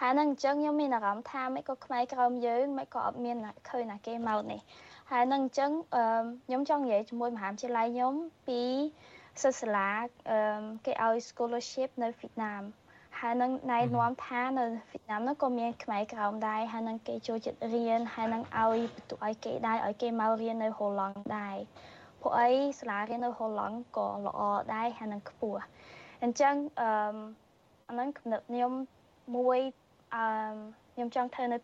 [0.01, 3.37] ហើយនឹងអញ្ចឹងខ្ញុំមានអារម្មណ៍ថាមិនក៏ខ្មែរក្រោមយើងមិនក៏អត់មាន
[3.71, 4.61] ឃើញណាគេមកនេះ
[5.11, 5.71] ហើយនឹងអញ្ចឹង
[6.47, 8.15] ខ្ញុំចង់និយាយជាមួយមហាវិទ្យាល័យខ្ញុំ
[8.47, 8.63] ពី
[9.43, 9.91] សិស្សសាលា
[10.87, 12.63] គេឲ្យ scholarship នៅវៀតណាម
[13.21, 21.57] ហើយនឹងណែនាំថានៅវៀតណាមនោះក៏មានខ្មែរក្រោមដែរហើយនឹងគេចូលចិត្តរៀនហើយនឹងឲ្យបន្ទុកឲ្យគេដែរឲ្យគេមករៀននៅហូឡង់ដែរ
[22.21, 22.51] ពួកអី
[22.81, 24.41] សាលារៀននៅហូឡង់ក៏ល្អ
[24.75, 25.61] ដែរហើយនឹងខ្ពស់
[26.23, 26.89] អញ្ចឹងអឺ
[27.89, 28.73] អានឹងគំនិតខ្ញុំ
[29.37, 29.59] មួយ
[30.14, 30.25] អឺ
[30.93, 31.59] ខ្ញុំចង់ធ្វើនៅ2024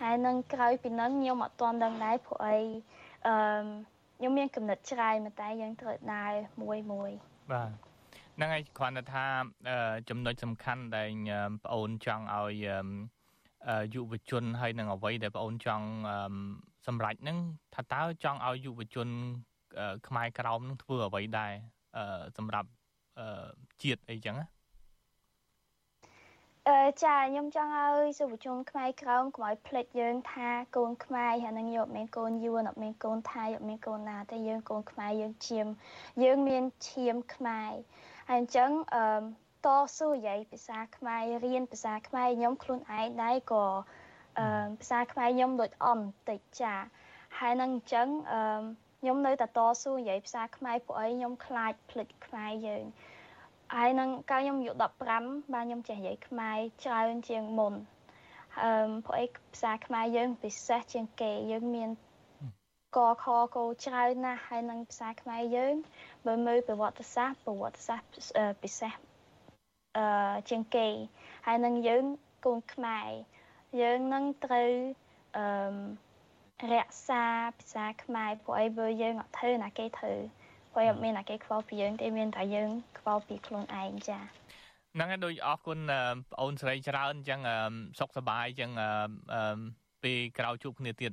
[0.00, 2.58] ហើយនឹងក្រោយពីនឹងខ្ញុំអត់ទាន់ដឹងដែរពួកអី
[3.26, 3.34] អឺ
[4.16, 7.10] ខ្ញុំមានគំនិតច្រើនតែយើងត្រូវដើរមួយមួយ
[7.52, 7.70] បាទ
[8.36, 9.24] ហ្នឹងហើយគ្រាន់តែថា
[10.08, 11.08] ចំណុចសំខាន់ដែល
[11.64, 12.66] ប្អូនចង់ឲ្យ
[13.94, 15.86] យុវជនហើយនឹងអ្វីដែលប្អូនចង់
[16.86, 17.38] សម្រេចហ្នឹង
[17.74, 19.08] ថាតើចង់ឲ្យយុវជន
[20.08, 21.52] ខ្មែរក្រោមនឹងធ្វើអ្វីដែរ
[22.36, 22.68] សម្រាប់
[23.82, 24.46] ជាតិអីចឹងណា
[26.68, 35.66] អឺចាខ្ញុំចង់ឲ្យយុវជនខ្មែរក្រោមកុំឲ្យភ្លេចយើងថាកូនខ្មែរហើយនឹងយកមានកូនយួនអត់មានកូនថៃអត់មានកូនណាតែយើងកូនខ្មែរយើងឈាម
[36.24, 37.72] យើងមានឈាមខ្មែរ
[38.28, 39.04] ហើយអញ្ចឹងអឺ
[39.66, 43.64] តស៊ូនិយាយភាសាខ្មែររៀនភាសាខ្មែរខ្ញុំខ្លួនឯងដែរក៏
[44.38, 46.74] អឺភាសាខ្មែរខ្ញុំដូចអន់តិចចា
[47.38, 48.60] ហើយនឹងអញ្ចឹងអឺ
[49.00, 52.84] ខ្ញុំនៅតែតស៊ូនិយាយភាសាខ្មែរពួកអីខ្ញុំខ្លាចភ្លេចខ្មែរយើង
[53.74, 57.74] ហើយនឹងកាលខ្ញុំអាយុ15បាទខ្ញុំចេះនិយាយខ្មែរច្រើនជាងមុន
[58.62, 61.90] អឺពួកអីភាសាខ្មែរយើងពិសេសជាងគេយើងមាន
[62.96, 63.24] កខ
[63.56, 65.74] កោច្រើនណាស់ហើយនឹងភាសាខ្មែរយើង
[66.26, 68.08] បើមើលប្រវត្តិសាស្ត្រប្រវត្តិសាស្ត្រ
[68.62, 68.94] ពិសេស
[69.96, 70.88] អឺជាងគេ
[71.46, 72.04] ហើយនឹងយើង
[72.46, 73.08] កូនខ្មែរ
[73.80, 74.70] យើងនឹងត្រូវ
[75.36, 75.44] អឺ
[76.72, 77.24] រក្សា
[77.58, 80.14] ភាសាខ្មែរព្រោះអីបើយើងអត់ធ្វើណាគេធ្វើ
[80.72, 84.18] ព្រោះអត់មានណាគេខ្វល់ពីយើងទេមានតែយើងខ្វល់ពីខ្លួនឯងចា
[84.94, 85.78] ហ្នឹងហើយដូចអរគុណ
[86.14, 87.40] បងអូនស្រីច្រើនអញ្ចឹង
[87.98, 88.70] សុខសប្បាយអញ្ចឹង
[90.02, 91.12] ពេលក្រោយជួបគ្នាទៀត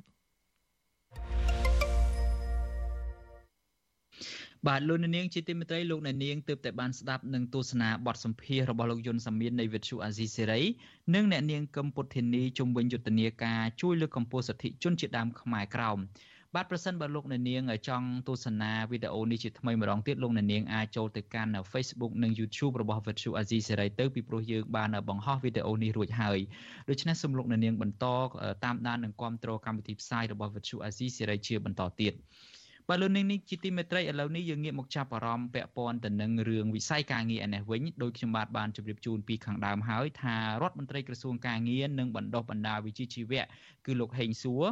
[4.68, 10.60] បាទលោកនាងជាទីមេត្រីលោកនាងទើបតែបានស្ដាប់នឹងទស្សនាបទសម្ភាសរបស់លោកយុនសាមៀននៃវិទ្យុអាស៊ីសេរី
[11.14, 15.98] និងអ្នកនាងកឹមពុទ្ធានីជំវិញយុទ្ធនាការជួយលើកកម្ពស់សិទ្ធិជនជាតិដើមខ្មែរក្រោម
[16.54, 26.38] បាទប្រសិនបើលោកអ្នកនាងចង់ទស្សនាវីដេអូនេះជាថ្មីម្ដងទៀតលោកអ្នកនាងអាចចូលទៅកាន់ Facebook និង YouTube របស់ Vuthu Azizi Serai ទៅពីព្រោះយើងបានបង្ហោះវីដេអូនេះរួចហើយ
[26.88, 28.06] ដូច្នេះសូមលោកអ្នកនាងបន្ត
[28.64, 32.14] តាមដាននិងគាំទ្រកម្មវិធីផ្សាយរបស់ Vuthu Azizi Serai ជាបន្តទៀត
[32.94, 43.44] បាទលោកនាងនេះជាទីមេត្រីឥឡូវនេះយើងងាកមកចាប់អារម្មណ៍ពាក់ព័ន្ធទៅនឹងរឿងវិស័យការងារឯនេះវិញដោយខ្ញុំបាទបានជម្រាបជូនពីខាងដើមហើយថារដ្ឋមន្ត្រីក្រសួងការងារនិងបណ្ដុះបណ្ដាលវិជ្ជាជីវៈ
[43.86, 44.64] គឺលោកហេងសួរ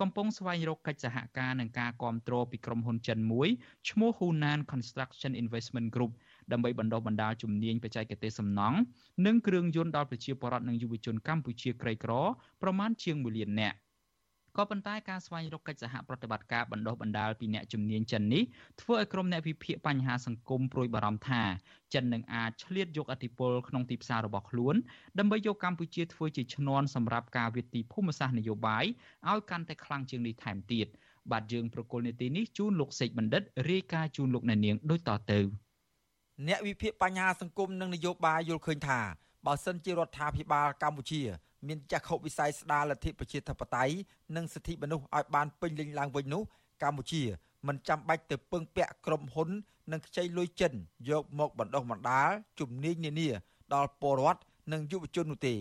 [0.00, 3.48] កំពុងស្វែងរកកិច្ចសហការនឹងការគ្រប់គ្រងពីក្រុមហ៊ុនចិនមួយ
[3.90, 6.12] ឈ្មោះ Hunan Construction Investment Group
[6.52, 8.78] ដើម្បីបណ្ដុះបណ្ដាលជំនាញបច្ចេកទេសសំណង់
[9.26, 12.12] និងគ្រឿងយន្តដល់ប្រជាពលរដ្ឋនិងយុវជនកម្ពុជាក្រីក្រ
[12.62, 13.76] ប្រមាណជាង1លាននាក់
[14.58, 18.42] ក៏ប៉ុន្តែការស្វែងរកកិច្ចសហប្រតិបត្តិការបណ្ដុះបណ្ដាលពីអ្នកជំនាញចិននេះ
[18.80, 21.42] ធ្វើឲ្យក្រុមអ្នកវិភាគបញ្ហាសង្គមព្រួយបារម្ភថា
[21.94, 24.74] ចិននឹងអាចឆ្លៀតយកអធិបុលក្នុងទីផ្សាររបស់ខ្លួន
[25.18, 28.84] ដើម្បីយកកម្ពុជាធ្វើជាឈ្នន់សម្រាប់ការវិទីភូមិសាស្ត្រនយោបាយ
[29.30, 30.86] ឲ្យកាន់តែខ្លាំងជាងនេះថែមទៀត
[31.32, 35.40] បាទយើងប្រកុលនីតិនេះជូនលោកសេកបណ្ឌិតរាយការណ៍ជូនលោកអ្នកនាងដូចតទៅ
[36.48, 39.00] អ្នកវិភាគបញ្ហាសង្គមនិងនយោបាយយល់ឃើញថា
[39.46, 41.22] បើសិនជារដ្ឋាភិបាលកម្ពុជា
[41.68, 43.94] មានចក្ខុវិស័យស្ដារលទ្ធិប្រជាធិបតេយ្យ
[44.36, 46.42] និងសិទ្ធិមនុស្សឲ្យបានពេញលេញឡើងវិញនោះ
[46.82, 47.22] កម្ពុជា
[47.66, 49.48] មិនចាំបាច់ទៅពឹងពាក់ក្រុមហ៊ុន
[49.92, 50.72] និងខ្ចីលុយចិន
[51.10, 53.28] យកមកបណ្ដុះបណ្ដាលជំនាញនានា
[53.74, 54.40] ដល់ពលរដ្ឋ
[54.72, 55.54] និងយុវជននោះទេ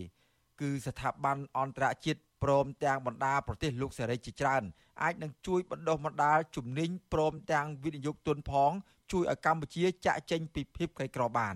[0.61, 4.63] គឺស្ថាប័នអន្តរជាតិព្រមទាំងបណ្ដាប្រទេសលោកសេរីជាច្រើន
[5.01, 8.71] អាចនឹងជួយបណ្ដុះបណ្ដាលជំនាញព្រមទាំងវិនិយោគទុនផង
[9.11, 11.55] ជួយឲ្យកម្ពុជាចាក់ចេញពីភាពក្រីក្របាន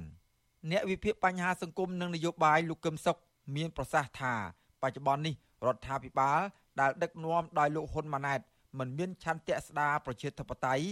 [0.72, 3.18] អ្នកវិភាគបញ្ហាសង្គមនិងនយោបាយលោកកឹមសុខ
[3.56, 4.34] មានប្រសាសន៍ថា
[4.82, 5.36] បច្ចុប្បន្ននេះ
[5.66, 6.40] រដ្ឋាភិបាល
[6.80, 8.40] ដែលដឹកនាំដោយលោកហ៊ុនម៉ាណែត
[8.80, 10.86] មិនមានឆន្ទៈស្ដារប្រជាធិបតេយ្យ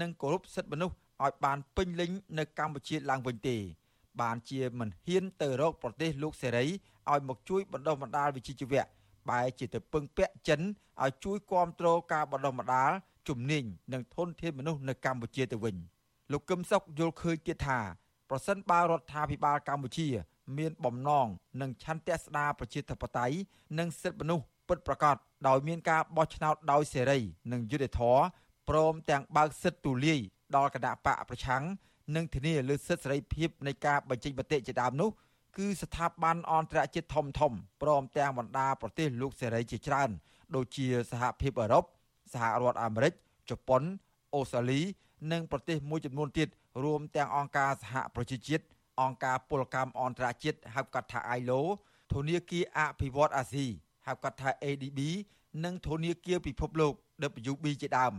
[0.00, 0.94] និងគោរពសិទ្ធិមនុស្ស
[1.24, 3.56] ឲ្យបានពេញលេញនៅកម្ពុជាឡើងវិញទេ
[4.20, 6.66] បានជាមិនហ៊ានទៅរកប្រទេសលោកសេរី
[7.10, 8.84] ឲ្យមកជួយបណ្ដុះបណ្ដាលវិជ្ជាជីវៈ
[9.28, 10.60] បែរជាទៅពឹងពាក់ចិន
[11.02, 12.92] ឲ្យជួយគ្រប់គ្រងការបណ្ដុះបណ្ដាល
[13.28, 15.76] ជំនាញនិងធនធានមនុស្សនៅកម្ពុជាទៅវិញ
[16.32, 17.78] លោកកឹមសុខយល់ឃើញទៀតថា
[18.30, 20.08] ប្រសិនបើរដ្ឋាភិបាលកម្ពុជា
[20.58, 21.26] មានបំណង
[21.60, 23.36] និងឆន្ទៈស្ដារប្រជាធិបតេយ្យ
[23.78, 25.16] និងសិទ្ធិមនុស្សពិតប្រាកដ
[25.48, 27.18] ដោយមានការបោះឆ្នោតដោយសេរី
[27.52, 28.22] និងយុត្តិធម៌
[28.68, 30.20] ព្រមទាំងបើកសិទ្ធិទូលាយ
[30.56, 31.62] ដល់គណៈបកប្រឆាំង
[32.16, 35.10] និងធានាលើសិទ្ធិសេរីភាពនៃការបញ្ចេញមតិជាដើមនោះ
[35.56, 40.10] គឺស្ថាប័នអន្តរជាតិធំធំព្រមទាំងបណ្ដាប្រទេសលោកសេរីជាច្រើន
[40.54, 41.84] ដូចជាសហភាពអឺរ៉ុប
[42.32, 43.12] សហរដ្ឋអាមេរិក
[43.50, 43.82] ជប៉ុន
[44.34, 44.80] អូស្ត្រាលី
[45.32, 46.48] និងប្រទេសមួយចំនួនទៀត
[46.84, 48.64] រួមទាំងអង្គការសហប្រជាជាតិ
[49.00, 51.60] អង្គការពលកម្មអន្តរជាតិហៅកាត់ថា ILO
[52.12, 53.66] ធនាគារអភិវឌ្ឍអាស៊ី
[54.06, 55.00] ហៅកាត់ថា ADB
[55.64, 56.92] និងធនាគារពិភពលោក
[57.52, 58.14] WB ជាដើម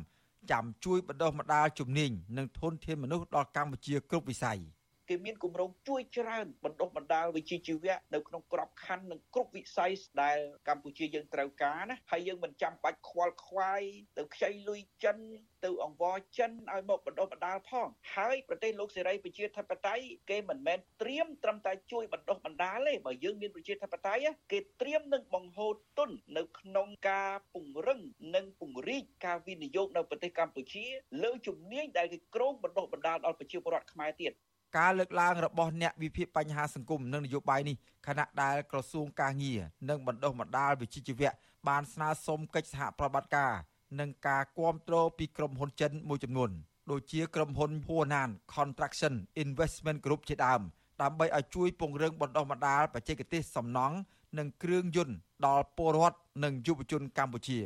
[0.51, 4.59] ចាំជួយបណ្ដុះបណ្ដាលជំនាញនិងធនធានមនុស្សដល់កម្ពុជាគ្រប់វិស័យ។
[5.11, 9.91] គេមានគម្រោងជួយច្រើនបណ្ដុះបណ្ដាលវិជ្ជាជីវៈនៅក្នុងក្របខ័ណ្ឌនិងគ្រប់វិស័យ
[10.23, 10.37] ដែល
[10.67, 13.81] កម្ពុជាយើងត្រូវការណាហើយយើងមិនចាំបាច់ខ្វល់ខ្វាយ
[14.17, 15.17] ទៅខ្ចីលុយចិន
[15.65, 27.99] ទៅអង្វរចិនឲ្យមកបណ្ដុះបណ្ដាលផងហើយប្រទេសលោកសេរីប្រជាធិបតេយ្យគេមិនមែនត្រៀមត្រឹមតែជួយបណ្ដុះបណ្ដាលទេបើយើងមានប្រជាធិបតេយ្យគេត្រៀមនឹងបង្ហូរទុននៅក្នុងការពង្រឹង
[28.35, 30.85] និងពង្រីកការវិនិយោគនៅប្រទេសកម្ពុជា
[31.23, 34.33] លើជំនាញដែលគេគ្រោងបណ្ដុះបណ្ដាលដល់ប្រជាពលរដ្ឋខ្មែរទៀត
[34.77, 37.75] ការលើកឡើងរបស់អ្នកវិភាគបញ្ហាសង្គមនិងនយោបាយនេះ
[38.07, 39.59] ខណៈដែលក្រសួងការងារ
[39.89, 41.31] និងបណ្ដុះបណ្ដាលវិជ្ជាជីវៈ
[41.67, 43.53] បានស្នើសុំកិច្ចសហប្រតិបត្តិការ
[43.99, 46.51] និងការគ្រប់គ្រងពីក្រុមហ៊ុនចិនមួយចំនួន
[46.91, 49.13] ដូចជាក្រុមហ៊ុន Huanan Construction
[49.43, 50.61] Investment Group ជាដើម
[51.01, 53.95] ដើម្បីឲ្យជួយពង្រឹងបណ្ដុះបណ្ដាលបច្ចេកទេសសំណង់
[54.37, 55.15] និងគ្រឿងយន្ត
[55.47, 57.59] ដល់ពលរដ្ឋនិងយុវជនកម្ពុជា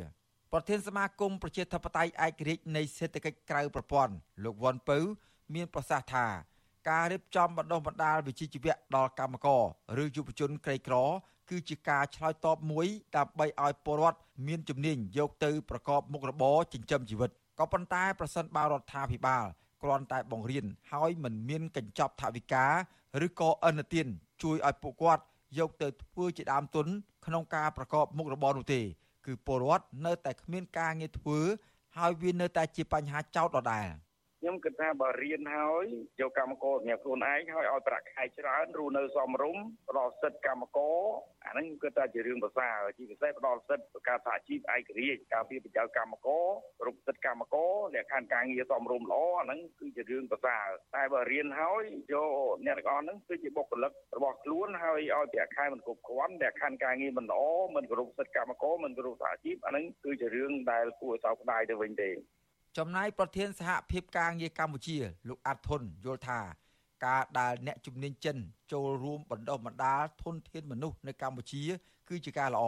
[0.52, 4.98] ប្រធានសមាគមប្រជាធិបតេយ្យឯករាជ្យនៃសេដ្ឋកិច្ចក្រៅប្រព័ន្ធលោកវ៉ាន់ពៅ
[5.54, 6.26] មានប្រសាសន៍ថា
[6.88, 9.62] ការរៀបចំបណ្ដុះបណ្ដាលវិជ្ជាជីវៈដល់កម្មករ
[10.02, 10.96] ឬយុវជនក្រីក្រ
[11.50, 19.44] គឺជាការឆ្លើយតបមួយដើម្បីឲ្យពលរដ្ឋមានជំនាញយកទៅប្រកបមុខរបរចិញ្ចឹមជីវិតក៏ប៉ុន្តែប្រសិនបើរដ្ឋាភិបាល
[19.82, 22.66] គ្រាន់តែបង្រៀនហើយមិនមានកញ្ចប់ថវិកា
[23.26, 24.06] ឬក៏អនុទាន
[24.42, 25.22] ជួយឲ្យពួកគាត់
[25.58, 26.86] យកទៅធ្វើជាដើមទុន
[27.26, 28.80] ក្នុងការប្រកបមុខរបរនោះទេ
[29.26, 31.38] គឺពលរដ្ឋនៅតែគ្មានការងារធ្វើ
[31.96, 33.88] ហើយវានៅតែជាបញ្ហាចោតដដែល។
[34.40, 35.86] ខ្ញុំគិតថាបើរៀនហើយ
[36.20, 41.00] យកកម្មករសម្រាប់ខ្លួនឯងហើយឲ្យប្រាក់ខែច្រើនរស់នៅសមរម្យផ្ដល់សិទ្ធិកម្មករ
[41.46, 46.46] អាហ្នឹងខ្ញុំគិតថាជារឿងប្រសើរជាពិសេសផ្ដល់សិទ្ធិការសហជីពឯករាជ្យការពារប្រជាកម្មករ
[46.80, 51.82] គ្រប់សិទ្ធិកម្មករលក្ខខណ្ឌការងារសមរម្យល្អអាហ្នឹងគឺជារឿងប្រសើរតែបើរៀនហើយ
[52.12, 52.30] យក
[52.66, 57.42] អ្នកទាំងអស់ហ្នឹងគឺជាបុគ្គលិករបស់ខ្លួនហើយឲ្យប្រាក់ខែមិនគ្រប់គ្រាន់លក្ខខណ្ឌការងារមិនល្អ
[57.76, 62.10] មិនគោរពសិទ្ធិកម្មករមិនគោរពសហជីពអាហ្នឹងគឺជារឿងដែលគួរឲ្យសោកស្ដាយទៅវិញទេ
[62.76, 64.96] ចំណែកប្រធានសហភាពការងារកម្ពុជា
[65.28, 66.40] លោកអាត់ធុនយល់ថា
[67.06, 68.36] ការដែលអ្នកជំនាញចិន
[68.72, 71.64] ចូលរួមបណ្ដុះបណ្ដាលធនធានមនុស្សនៅកម្ពុជា
[72.08, 72.64] គឺជាការល្អ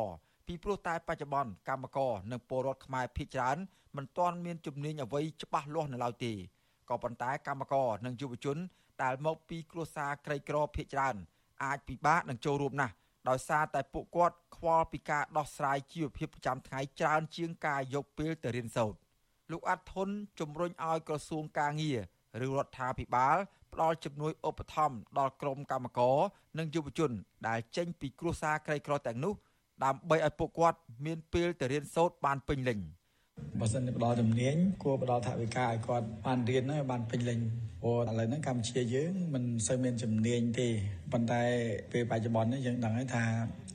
[0.47, 3.57] ពីព្រោះតែបច្ចុប្បន្នកម្មករនិងពលរដ្ឋខ្មែរភាគច្រើន
[3.97, 6.33] មិនទាន់មានជំនាញអ្វីច្បាស់លាស់នៅឡើយទេ
[6.89, 8.59] ក៏ប៉ុន្តែកម្មករនិងយុវជន
[9.03, 11.17] ដែលមកពីគ្រួសារក្រីក្រភាគច្រើន
[11.65, 12.95] អាចពិបាកនឹងចូលរួមណាស់
[13.29, 19.08] ដោយសារតែពួកគាត់ខ្វល់ពីការដោះស្រាយជីវភាពប្រចាំថ្ងៃច្រើនជាងការយកពេលទៅរៀនសូត្រ
[19.53, 20.09] លោកអាត់ធុន
[20.41, 21.99] ជំរុញឲ្យក្រសួងការងារ
[22.47, 23.37] ឬរដ្ឋាភិបាល
[23.73, 26.17] ផ្ដល់ជំនួយឧបត្ថម្ភដល់ក្រុមកម្មករ
[26.59, 27.11] និងយុវជន
[27.49, 29.35] ដែលចេញពីគ្រួសារក្រីក្រទាំងនោះ
[29.85, 32.81] ដើម្បីឲ្យពួកគាត់មានពេលទៅរៀនសូត្របានពេញលេញ។
[33.61, 37.39] បើសិនជាផ្ដល់ជំនាញគួរផ្ដល់ថវិកាឲ្យគាត់បានរៀនហើយបានពេញលេញ
[37.83, 40.69] ព្រោះឥឡូវហ្នឹងកម្ពុជាយើងមិនសូវមានជំនាញទេ
[41.13, 41.43] ប៉ុន្តែ
[41.93, 43.25] ពេលបច្ចុប្បន្ននេះយើងដឹងហើយថា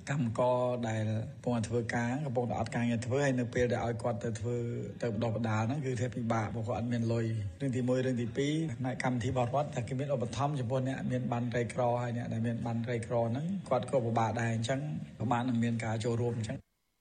[0.10, 4.56] កម្មករដែលកំពុងធ្វើការកំពុងតែអត់ការងារធ្វើហើយនៅពេលដែលឲ្យគាត់ទៅធ្វើ
[5.04, 7.26] ទៅបដោះបដាលហ្នឹងគឺធ្វើពិបាកព្រោះគាត់អត់មានលុយ
[7.62, 14.80] រឿងទី1រឿងទី2ផ្នែកកម្មវិធីបរិវត្តតែគេមានឧបត្ថម្ភចំពោះអ្នកមានបានរៃក្រហើយអ្នកដែលមានបានរៃក្រហ្នឹងគាត់ក៏ពិបាកដែរអញ្ចឹង
[15.20, 16.58] ប្រហែលនឹងមានការចូលរួមអញ្ចឹង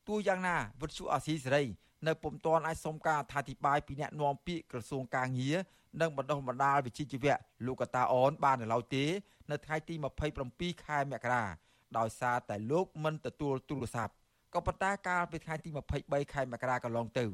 [0.08, 1.64] ទោះយ៉ាងណាវិទ្យុអាស៊ីសេរី
[2.08, 5.56] នៅពុំទាន់អាចសុំការអធិប្បាយពីអ្នកនាំពាក្យក្រសួងការងារ
[6.00, 7.36] និងបណ្ដុះបណ្ដាលវិជ្ជាជីវៈ
[7.66, 9.04] លោកកតាអូនបាននៅឡើយទេ
[9.50, 9.94] នៅថ្ងៃទី
[10.42, 11.44] 27ខែមករា
[11.98, 14.14] ដោយសារតែលោកមិនទទួលទូរស័ព្ទ
[14.54, 15.68] ក៏ប៉ុន្តែកាលពីថ្ងៃទី
[16.00, 17.24] 23ខែមករាកន្លងទៅ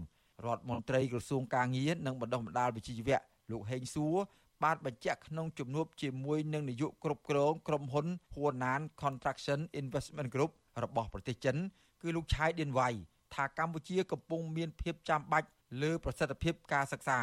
[0.46, 3.18] រដ្ឋមន្ត្រីក្រសួងការងារនិងបណ្ដុះបណ្ដាលវិជ្ជាជីវៈ
[3.50, 4.16] លោកហេងសួរ
[4.64, 10.50] បានបញ្ជាក់ក្នុងជំនួបជាមួយនឹងនាយកគ្រប់គ្រងក្រុមហ៊ុន Huanan Construction Investment Group
[10.82, 11.56] របស់ប្រទេសចិន
[12.02, 12.88] គឺលោកឆៃឌៀនវ៉ៃ
[13.34, 15.48] ថាកម្ពុជាកំពុងមានភាពចាំបាច់
[15.82, 17.20] លើប្រសិទ្ធភាពការសិក្សា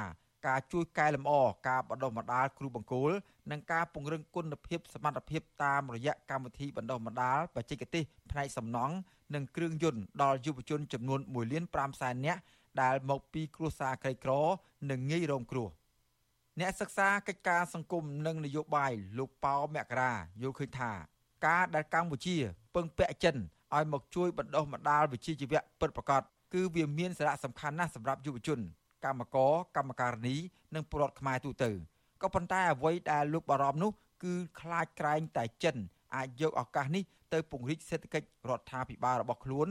[0.48, 1.34] ការជួយកែលម្អ
[1.68, 3.12] ការបណ្ដុះបណ្ដាលគ្រូបង្គោល
[3.52, 8.96] និងការពង្រឹងគុណភាពសមត្ថភាពតាមរយៈកម្មវិធីបណ្ដុះបណ្ដាលបច្ចេកទេសផ្នែកសំណង់
[9.34, 12.41] និងគ្រឿងយន្តដល់យុវជនចំនួន1លាន5សែននាក់
[12.82, 14.32] ដែលមកពីគ្រួសារក្រីក្រ
[14.89, 15.70] និងងាយរងគ្រោះ
[16.60, 20.91] អ្នកសិក្សាកិច្ចការសង្គមនិងនយោបាយលោកប៉ោមករាយល់ឃើញថា
[21.48, 22.36] ការដែលកម្ពុជា
[22.76, 23.36] ពឹងពាក់ចិន
[23.76, 26.22] ឲ្យមកជួយបណ្ដុះបណ្ដាលវិជ្ជាជីវៈពិតប្រាកដ
[26.54, 28.60] គឺវាមានសារៈសំខាន់ណាស់សម្រាប់យុវជន
[29.06, 30.36] កម្មករកម្មការិនី
[30.76, 31.72] និងពលរដ្ឋខ្មែរទូទៅ
[32.22, 33.91] ក៏ប៉ុន្តែអ្វីដែលលោកបារម្ភនោះ
[34.24, 35.76] គឺខ្លាចក្រែងតែចិន
[36.16, 37.03] អាចយកឱកាសនេះ
[37.34, 39.68] ទៅពង្រីកសេដ្ឋកិច្ចរដ្ឋាភិបាលរបស់ខ្លួន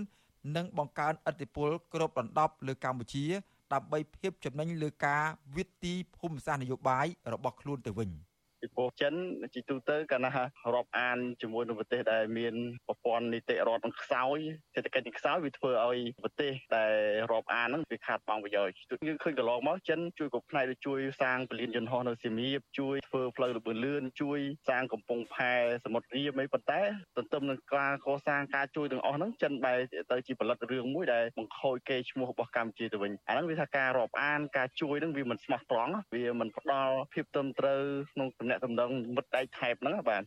[0.57, 3.25] និងបង្កើនឥទ្ធិពលគ្របដណ្ដប់លើកម្ពុជា
[3.73, 5.23] ដើម្បីភាពចំណេញលើការ
[5.57, 8.11] វិទីភូមិសាស្ត្រនយោបាយរបស់ខ្លួនទៅវិញ។
[8.65, 9.15] ពីព្រោះចិន
[9.55, 10.31] ជាទូទៅកាលណា
[10.75, 12.55] រាប់អានជាមួយនឹងប្រទេសដែលមាន
[12.87, 14.39] ប្រព័ន្ធនីតិរដ្ឋនឹងខ្សោយ
[14.75, 16.95] សេដ្ឋកិច្ចនឹងខ្សោយវាធ្វើឲ្យប្រទេសដែល
[17.33, 18.75] រាប់អានហ្នឹងវាខាតបង់ប្រយោជន៍
[19.09, 24.39] យើងឃើញកន្លងមកចិនជួយគ្រប់ផ្នែកដូចជួយសាងពលានយន្តហោះនៅសៀមរាបជួយធ្វើផ្លូវលបឿនលឿនជួយ
[24.69, 25.53] សាងកំពង់ផែ
[25.85, 26.81] សមុទ្ររៀមអីប៉ុន្តែ
[27.17, 29.79] ទន្ទឹមនឹងការកសាងការជួយទាំងអស់ហ្នឹងចិនបែរ
[30.13, 40.23] ទៅជាផលិតរឿងមួយដែលបង្ខូចកេរ្តិ៍ឈ្មោះរបស់កម្ពុជាទៅវិញអាហ្នឹងវាថាការរាប់អានការជួយហ្នឹងវាមិនស្មោះត្រង់វាមិនផ្ដល់ភាពត្រឹមត្រូវក្នុងតំណែងតំណងមិត្តដៃថែបហ្នឹងបាទ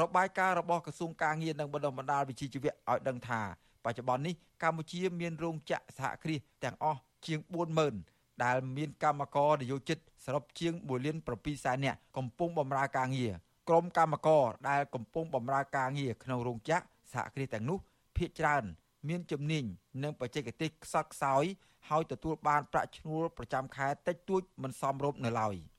[0.00, 3.40] របាយការណ៍របស់ក្រសួងការងារនិងបណ្ដុះបណ្ដាលវិជ្ជាជីវៈឲ្យដឹងថា
[3.84, 7.38] បច្ចុប្បន្ននេះកម្ពុជាមានរោងចក្រសហគ្រាសទាំងអស់ជាង
[7.90, 13.32] 40000ដែលមានកម្មករនិយោជិតសរុបជាង1លាន7សែននាក់កំពុងបម្រើការងារ
[13.68, 17.78] ក្រុមកម្មករដែលកំពុងបម្រើការងារក្នុងរោងចក្រសហគ្រាសទាំងនោះ
[18.16, 18.64] ភាគច្រើន
[19.08, 19.64] មានជំនាញ
[20.02, 21.44] និងបច្ចេកទេសខ្សត់ខ្សោយ
[21.88, 25.56] ហើយទទួលបានប្រាក់ឈ្នួលប្រចាំខែតិចតួចមិនសមរម្យនៅឡើយ។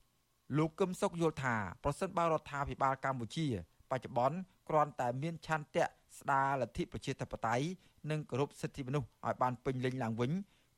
[0.56, 3.46] លោកកឹមសុខយល់ថាប្រសិនបើរដ្ឋាភិបាលកម្ពុជា
[3.90, 4.36] បច្ចុប្បន្ន
[4.68, 5.84] គ្រាន់តែមានឆន្ទៈ
[6.18, 7.64] ស្ដារលទ្ធិប្រជាធិបតេយ្យ
[8.10, 10.30] និងគោរពសិទ្ធិមនុស្សឲ្យបានពេញលេញឡើងវិញ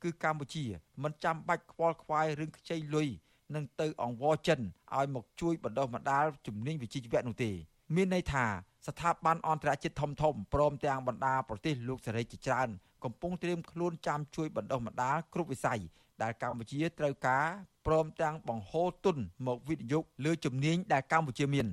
[0.03, 0.65] គឺកម្ពុជា
[1.03, 3.07] មិនចាំបាច់ខ្វល់ខ្វាយរឿងខ្ចីលុយ
[3.55, 4.59] នឹងទៅអង្វរចិន
[4.95, 7.51] ឲ្យមកជួយបណ្ដុះបណ្ដាលជំនាញវិជ្ជាជីវៈនោះទេ
[7.95, 8.45] មានន័យថា
[8.87, 12.69] ស្ថាប័នអន្តរជាតិធំធំព្រមទាំងបណ្ដាប្រទេសលោកសេរីជាច្រើន
[13.03, 15.81] កំពុងត្រៀមខ្លួនចាំជួយបណ្ដុះបណ្ដាលគ្រប់វិស័យ
[16.21, 17.47] ដែលកម្ពុជាត្រូវការ
[17.87, 21.67] ព្រមទាំងបង្ហូរទុនមកវិនិយោគលើជំនាញដែលកម្ពុជាមាន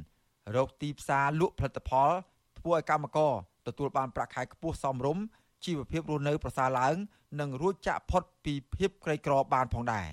[0.56, 2.10] រកទីផ្សារលក់ផលិតផល
[2.58, 3.32] ធ្វើឲ្យកម្មករ
[3.66, 5.24] ទទួលបានប្រាក់ខែខ្ពស់សមរម្យ
[5.64, 6.94] ជីវភាពរស់នៅប្រសើរឡើង
[7.40, 10.06] និងរួចចាក់ផុតពីភាពក្រីក្របានផងដែរ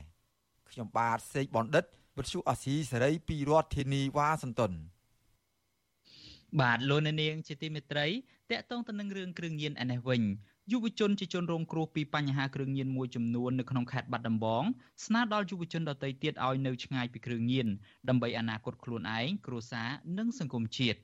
[0.69, 1.83] ខ្ញុំបាទសេកបណ្ឌិត
[2.17, 4.73] វិទ្យុអាស៊ីសេរីពីរដ្ឋធានីវ៉ាស៊ីនតោន
[6.59, 8.07] បាទលោកនាងជាទីមេត្រី
[8.51, 10.21] តកតងទៅនឹងរឿងគ្រឿងញៀនឯនេះវិញ
[10.71, 14.63] យុវជនជាជនរងគ្រោះពីបញ្ហាគ្រឿងញៀនមួយចំនួននៅក្នុងខេត្តបាត់ដំបង
[15.05, 17.67] ស្នើដល់យុវជនដទៃទៀតឲ្យនៅឆ្ងាយពីគ្រឿងញៀន
[18.09, 20.99] ដើម្បីអនាគតខ្លួនឯងគ្រួសារនិងសង្គមជាតិ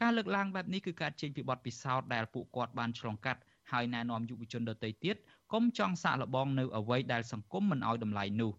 [0.00, 3.40] ការលើកឡើងបែបនេះគឺកើតចេញពីបទពិសោធន៍ដែលពួកគាត់បានឆ្លងកាត់
[3.72, 5.16] ហើយណែនាំយុវជនដទៃទៀត
[5.52, 8.52] កុំចង់សាកល្បងនៅអ្វីដែលសង្គមមិនឲ្យតម្លៃនោះ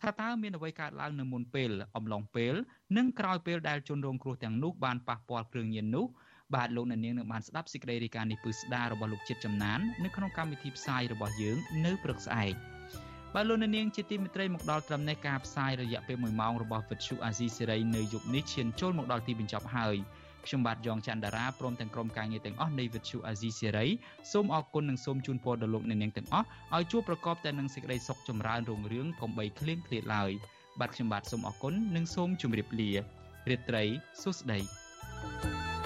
[0.00, 2.54] ថាតើមានអ្វីកើតឡើងនៅមុនពេលអំឡុងពេល
[2.96, 6.06] និងក្រោយពេលដែលជនរងគ្រោះទាំងនោះបានប៉ះពាល់គ្រឿងញៀននោះ
[6.54, 12.54] បាទលោកអ្នកនាងនឹងបានស្ដាប់សេចក្តីរាយការណ៍នេះពឺស្ដាររបស់លោកជាតិចំណាននៅក្នុងកម្មវិធីផ្សាយរបស់យើងនៅព្រឹកស្អែក
[13.34, 19.96] បាទលោកអ្នកនាងជាទីមេត្រីមកដល់ត្រឹមនេះការផ្សាយរយៈពេល1ម៉ោងរបស់វិទ្យុអាស៊ីសេរីនៅយប់នេះឈានចូលមកដល់ទីបញ្ចប់ហើយ
[20.46, 23.86] ខ្ញុំបាទយ៉ងច័ន្ទដារាព្រមទាំងក្រុមការងារទាំងអស់នៃវិទ្យុអាស៊ីសេរី
[24.32, 26.46] សូមអរគុណនិងសូមជូនពរដល់លោកអ្នកនាងទាំងអស់
[26.76, 30.30] ឲ្យជួបប្រកបតែនឹងសេចក្តីសុខចម្រើនរុងរឿងកុំបីឃ្លៀងឃ្លាតឡើយ
[30.80, 32.90] បាទខ្ញុំបាទសូមអរគុណនិងសូមជម្រាបលា
[33.50, 33.84] រាត្រី
[34.22, 34.58] សួស្តី
[35.22, 35.79] thank you